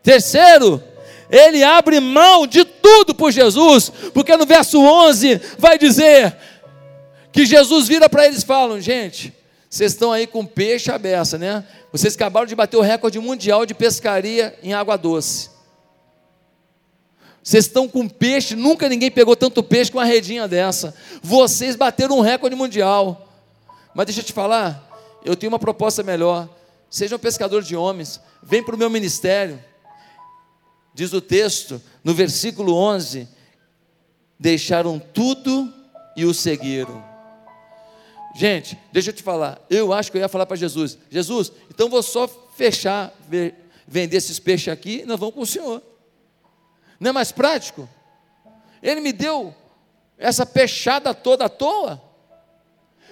Terceiro, 0.03 0.81
ele 1.29 1.63
abre 1.63 1.99
mão 1.99 2.45
de 2.45 2.63
tudo 2.63 3.15
por 3.15 3.31
Jesus, 3.31 3.91
porque 4.13 4.37
no 4.37 4.45
verso 4.45 4.79
11 4.79 5.41
vai 5.57 5.77
dizer 5.77 6.37
que 7.31 7.45
Jesus 7.45 7.87
vira 7.87 8.07
para 8.07 8.27
eles 8.27 8.43
e 8.43 8.45
falam: 8.45 8.79
gente, 8.79 9.33
vocês 9.69 9.91
estão 9.91 10.11
aí 10.11 10.27
com 10.27 10.45
peixe 10.45 10.91
à 10.91 10.97
beça, 10.97 11.37
né? 11.37 11.65
Vocês 11.91 12.15
acabaram 12.15 12.45
de 12.45 12.55
bater 12.55 12.77
o 12.77 12.81
recorde 12.81 13.19
mundial 13.19 13.65
de 13.65 13.73
pescaria 13.73 14.57
em 14.61 14.73
água 14.73 14.97
doce. 14.97 15.49
Vocês 17.43 17.65
estão 17.65 17.87
com 17.87 18.07
peixe, 18.07 18.55
nunca 18.55 18.87
ninguém 18.87 19.09
pegou 19.09 19.35
tanto 19.35 19.63
peixe 19.63 19.91
com 19.91 19.97
uma 19.97 20.05
redinha 20.05 20.47
dessa. 20.47 20.93
Vocês 21.23 21.75
bateram 21.75 22.17
um 22.17 22.21
recorde 22.21 22.55
mundial. 22.55 23.23
Mas 23.95 24.05
deixa 24.05 24.21
eu 24.21 24.25
te 24.25 24.33
falar, 24.33 24.86
eu 25.27 25.35
tenho 25.35 25.51
uma 25.51 25.59
proposta 25.59 26.01
melhor. 26.01 26.49
Sejam 26.89 27.19
pescadores 27.19 27.67
de 27.67 27.75
homens, 27.75 28.19
vem 28.41 28.63
para 28.63 28.75
o 28.75 28.77
meu 28.77 28.89
ministério. 28.89 29.61
Diz 30.93 31.11
o 31.11 31.19
texto, 31.19 31.81
no 32.03 32.13
versículo 32.13 32.73
11: 32.73 33.27
deixaram 34.39 34.97
tudo 34.97 35.71
e 36.15 36.25
o 36.25 36.33
seguiram. 36.33 37.03
Gente, 38.35 38.79
deixa 38.91 39.09
eu 39.09 39.13
te 39.13 39.21
falar. 39.21 39.59
Eu 39.69 39.91
acho 39.91 40.11
que 40.11 40.17
eu 40.17 40.21
ia 40.21 40.29
falar 40.29 40.45
para 40.45 40.55
Jesus: 40.55 40.97
Jesus, 41.09 41.51
então 41.69 41.89
vou 41.89 42.01
só 42.01 42.27
fechar, 42.55 43.13
vender 43.85 44.17
esses 44.17 44.39
peixes 44.39 44.69
aqui 44.69 45.01
e 45.01 45.05
nós 45.05 45.19
vamos 45.19 45.35
com 45.35 45.41
o 45.41 45.45
Senhor. 45.45 45.81
Não 46.99 47.09
é 47.09 47.13
mais 47.13 47.31
prático? 47.31 47.87
Ele 48.81 49.01
me 49.01 49.11
deu 49.11 49.53
essa 50.17 50.45
peixada 50.45 51.13
toda 51.13 51.45
à 51.45 51.49
toa. 51.49 52.01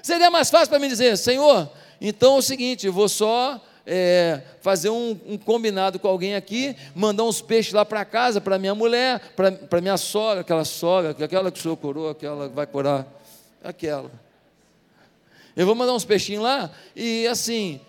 Seria 0.02 0.32
mais 0.32 0.50
fácil 0.50 0.70
para 0.70 0.80
mim 0.80 0.88
dizer: 0.88 1.18
Senhor, 1.18 1.70
então 2.00 2.36
é 2.36 2.40
o 2.40 2.42
seguinte, 2.42 2.86
eu 2.86 2.94
vou 2.94 3.08
só 3.10 3.62
é, 3.86 4.42
fazer 4.62 4.90
um, 4.90 5.18
um, 5.28 5.38
combinado 5.38 6.00
com 6.00 6.08
alguém 6.08 6.36
aqui, 6.36 6.76
mandar 6.96 7.24
uns 7.24 7.42
peixes 7.42 7.74
lá 7.74 7.86
para 7.86 8.04
casa, 8.04 8.42
para 8.42 8.58
minha 8.58 8.74
mulher, 8.74 9.22
para 9.70 9.82
minha 9.82 9.98
sogra, 9.98 10.42
aquela 10.42 10.66
sogra, 10.66 11.12
aquela 11.24 11.52
que 11.52 11.60
o 11.60 11.62
senhor 11.62 11.78
curou, 11.78 12.10
aquela 12.10 12.50
que 12.50 12.56
vai 12.56 12.66
curar, 12.66 13.06
aquela. 13.64 14.12
Eu 15.56 15.66
vou 15.66 15.76
mandar 15.76 15.94
uns 15.94 16.04
peixinhos 16.04 16.44
lá 16.44 16.72
e 16.96 17.28
assim. 17.28 17.80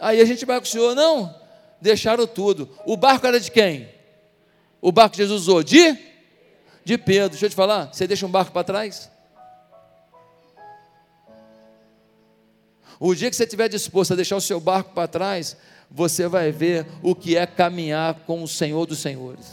Aí 0.00 0.20
a 0.20 0.24
gente 0.24 0.44
vai 0.44 0.58
com 0.58 0.66
o 0.66 0.68
senhor, 0.68 0.94
não, 0.94 1.32
deixaram 1.80 2.26
tudo. 2.26 2.68
O 2.84 2.96
barco 2.96 3.26
era 3.26 3.38
de 3.38 3.50
quem? 3.50 3.88
O 4.80 4.90
barco 4.90 5.12
que 5.12 5.18
Jesus 5.18 5.42
usou? 5.42 5.62
De? 5.62 5.96
De 6.84 6.98
Pedro. 6.98 7.30
Deixa 7.30 7.46
eu 7.46 7.50
te 7.50 7.54
falar, 7.54 7.92
você 7.92 8.06
deixa 8.06 8.26
um 8.26 8.30
barco 8.30 8.50
para 8.50 8.64
trás? 8.64 9.11
O 13.04 13.16
dia 13.16 13.28
que 13.28 13.34
você 13.34 13.42
estiver 13.42 13.68
disposto 13.68 14.12
a 14.12 14.14
deixar 14.14 14.36
o 14.36 14.40
seu 14.40 14.60
barco 14.60 14.92
para 14.94 15.08
trás, 15.08 15.56
você 15.90 16.28
vai 16.28 16.52
ver 16.52 16.86
o 17.02 17.16
que 17.16 17.36
é 17.36 17.44
caminhar 17.44 18.14
com 18.28 18.40
o 18.44 18.46
Senhor 18.46 18.86
dos 18.86 19.00
Senhores. 19.00 19.52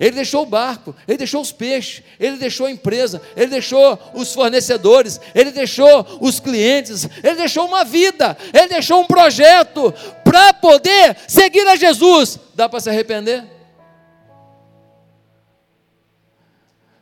Ele 0.00 0.10
deixou 0.10 0.42
o 0.42 0.46
barco, 0.46 0.92
ele 1.06 1.18
deixou 1.18 1.40
os 1.40 1.52
peixes, 1.52 2.02
ele 2.18 2.36
deixou 2.36 2.66
a 2.66 2.70
empresa, 2.72 3.22
ele 3.36 3.46
deixou 3.46 3.96
os 4.12 4.34
fornecedores, 4.34 5.20
ele 5.32 5.52
deixou 5.52 6.18
os 6.20 6.40
clientes, 6.40 7.08
ele 7.22 7.36
deixou 7.36 7.64
uma 7.64 7.84
vida, 7.84 8.36
ele 8.52 8.66
deixou 8.66 9.00
um 9.00 9.06
projeto 9.06 9.94
para 10.24 10.52
poder 10.52 11.16
seguir 11.28 11.64
a 11.68 11.76
Jesus. 11.76 12.40
Dá 12.56 12.68
para 12.68 12.80
se 12.80 12.90
arrepender? 12.90 13.44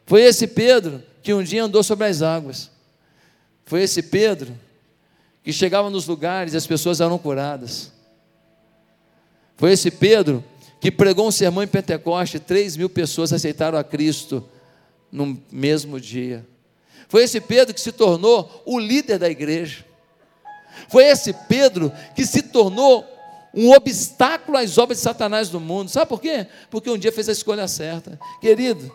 Foi 0.04 0.20
esse 0.20 0.46
Pedro 0.46 1.02
que 1.22 1.32
um 1.32 1.42
dia 1.42 1.64
andou 1.64 1.82
sobre 1.82 2.08
as 2.08 2.20
águas. 2.20 2.70
Foi 3.64 3.80
esse 3.80 4.02
Pedro 4.02 4.54
que 5.42 5.52
chegava 5.52 5.90
nos 5.90 6.06
lugares 6.06 6.54
e 6.54 6.56
as 6.56 6.66
pessoas 6.66 7.00
eram 7.00 7.18
curadas. 7.18 7.92
Foi 9.56 9.72
esse 9.72 9.90
Pedro 9.90 10.42
que 10.80 10.90
pregou 10.90 11.28
um 11.28 11.30
sermão 11.30 11.62
em 11.62 11.68
Pentecoste, 11.68 12.38
três 12.38 12.76
mil 12.76 12.90
pessoas 12.90 13.32
aceitaram 13.32 13.78
a 13.78 13.84
Cristo 13.84 14.44
no 15.10 15.40
mesmo 15.50 16.00
dia. 16.00 16.46
Foi 17.08 17.22
esse 17.22 17.40
Pedro 17.40 17.74
que 17.74 17.80
se 17.80 17.92
tornou 17.92 18.62
o 18.64 18.78
líder 18.78 19.18
da 19.18 19.28
igreja. 19.28 19.84
Foi 20.88 21.04
esse 21.04 21.32
Pedro 21.32 21.92
que 22.16 22.24
se 22.24 22.42
tornou 22.42 23.06
um 23.54 23.70
obstáculo 23.72 24.56
às 24.56 24.78
obras 24.78 24.98
de 24.98 25.04
Satanás 25.04 25.48
do 25.48 25.60
mundo. 25.60 25.90
Sabe 25.90 26.08
por 26.08 26.20
quê? 26.20 26.46
Porque 26.70 26.90
um 26.90 26.96
dia 26.96 27.12
fez 27.12 27.28
a 27.28 27.32
escolha 27.32 27.68
certa. 27.68 28.18
Querido, 28.40 28.90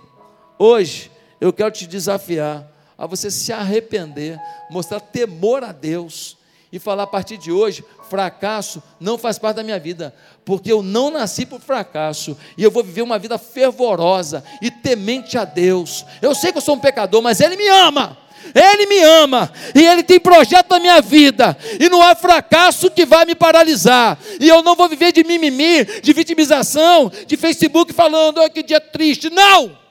hoje 0.57 1.11
eu 1.39 1.53
quero 1.53 1.71
te 1.71 1.85
desafiar 1.85 2.67
a 2.97 3.05
você 3.05 3.29
se 3.29 3.53
arrepender, 3.53 4.39
mostrar 4.69 4.99
temor 4.99 5.63
a 5.63 5.71
Deus 5.71 6.37
e 6.71 6.79
falar 6.79 7.03
a 7.03 7.07
partir 7.07 7.37
de 7.37 7.51
hoje: 7.51 7.83
fracasso 8.09 8.81
não 8.99 9.17
faz 9.17 9.37
parte 9.37 9.57
da 9.57 9.63
minha 9.63 9.79
vida, 9.79 10.13
porque 10.43 10.71
eu 10.71 10.81
não 10.81 11.11
nasci 11.11 11.45
por 11.45 11.59
fracasso 11.59 12.37
e 12.57 12.63
eu 12.63 12.71
vou 12.71 12.83
viver 12.83 13.01
uma 13.01 13.19
vida 13.19 13.37
fervorosa 13.37 14.43
e 14.61 14.71
temente 14.71 15.37
a 15.37 15.45
Deus. 15.45 16.05
Eu 16.21 16.33
sei 16.33 16.51
que 16.51 16.57
eu 16.57 16.61
sou 16.61 16.75
um 16.75 16.79
pecador, 16.79 17.21
mas 17.21 17.39
Ele 17.39 17.55
me 17.55 17.67
ama. 17.67 18.17
Ele 18.55 18.85
me 18.85 18.99
ama 18.99 19.51
e 19.75 19.85
Ele 19.85 20.03
tem 20.03 20.19
projeto 20.19 20.69
na 20.69 20.79
minha 20.79 21.01
vida, 21.01 21.57
e 21.79 21.89
não 21.89 22.01
há 22.01 22.15
fracasso 22.15 22.89
que 22.89 23.05
vai 23.05 23.25
me 23.25 23.35
paralisar. 23.35 24.17
E 24.39 24.47
eu 24.47 24.61
não 24.61 24.75
vou 24.75 24.87
viver 24.87 25.11
de 25.11 25.23
mimimi, 25.23 25.83
de 26.01 26.13
vitimização, 26.13 27.11
de 27.25 27.35
Facebook 27.35 27.91
falando, 27.93 28.41
oh, 28.41 28.49
que 28.49 28.63
dia 28.63 28.79
triste. 28.79 29.29
Não! 29.29 29.86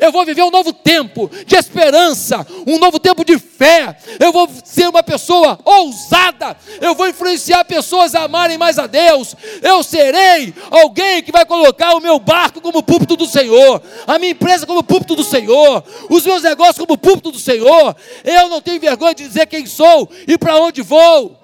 Eu 0.00 0.10
vou 0.10 0.24
viver 0.24 0.42
um 0.42 0.50
novo 0.50 0.72
tempo 0.72 1.30
de 1.46 1.54
esperança, 1.54 2.46
um 2.66 2.78
novo 2.78 2.98
tempo 2.98 3.24
de 3.24 3.38
fé, 3.38 3.96
eu 4.18 4.32
vou 4.32 4.48
ser 4.64 4.88
uma 4.88 5.02
pessoa 5.02 5.58
ousada, 5.64 6.56
eu 6.80 6.94
vou 6.94 7.08
influenciar 7.08 7.64
pessoas 7.64 8.14
a 8.14 8.22
amarem 8.22 8.56
mais 8.56 8.78
a 8.78 8.86
Deus, 8.86 9.36
eu 9.62 9.82
serei 9.82 10.54
alguém 10.70 11.22
que 11.22 11.30
vai 11.30 11.44
colocar 11.44 11.94
o 11.94 12.00
meu 12.00 12.18
barco 12.18 12.60
como 12.60 12.82
púlpito 12.82 13.16
do 13.16 13.26
Senhor, 13.26 13.82
a 14.06 14.18
minha 14.18 14.32
empresa 14.32 14.66
como 14.66 14.82
púlpito 14.82 15.14
do 15.14 15.24
Senhor, 15.24 15.84
os 16.08 16.24
meus 16.24 16.42
negócios 16.42 16.78
como 16.78 16.96
púlpito 16.98 17.30
do 17.30 17.38
Senhor, 17.38 17.94
eu 18.24 18.48
não 18.48 18.60
tenho 18.60 18.80
vergonha 18.80 19.14
de 19.14 19.28
dizer 19.28 19.46
quem 19.46 19.66
sou 19.66 20.08
e 20.26 20.38
para 20.38 20.56
onde 20.56 20.82
vou. 20.82 21.38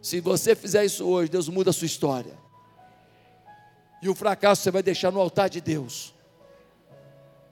Se 0.00 0.20
você 0.20 0.54
fizer 0.54 0.84
isso 0.84 1.04
hoje, 1.06 1.30
Deus 1.30 1.48
muda 1.48 1.70
a 1.70 1.72
sua 1.72 1.86
história. 1.86 2.34
E 4.02 4.08
o 4.08 4.14
fracasso 4.14 4.62
você 4.62 4.70
vai 4.70 4.82
deixar 4.82 5.10
no 5.10 5.18
altar 5.18 5.48
de 5.48 5.62
Deus. 5.62 6.13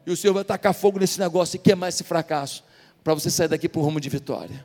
E 0.07 0.11
o 0.11 0.17
Senhor 0.17 0.35
vai 0.35 0.45
tacar 0.45 0.75
fogo 0.75 0.99
nesse 0.99 1.19
negócio 1.19 1.57
e 1.57 1.59
queimar 1.59 1.89
esse 1.89 2.05
fracasso, 2.05 2.65
para 3.03 3.15
você 3.15 3.31
sair 3.31 3.49
daqui 3.49 3.69
para 3.69 3.81
o 3.81 3.85
rumo 3.85 4.01
de 4.01 4.09
vitória. 4.09 4.65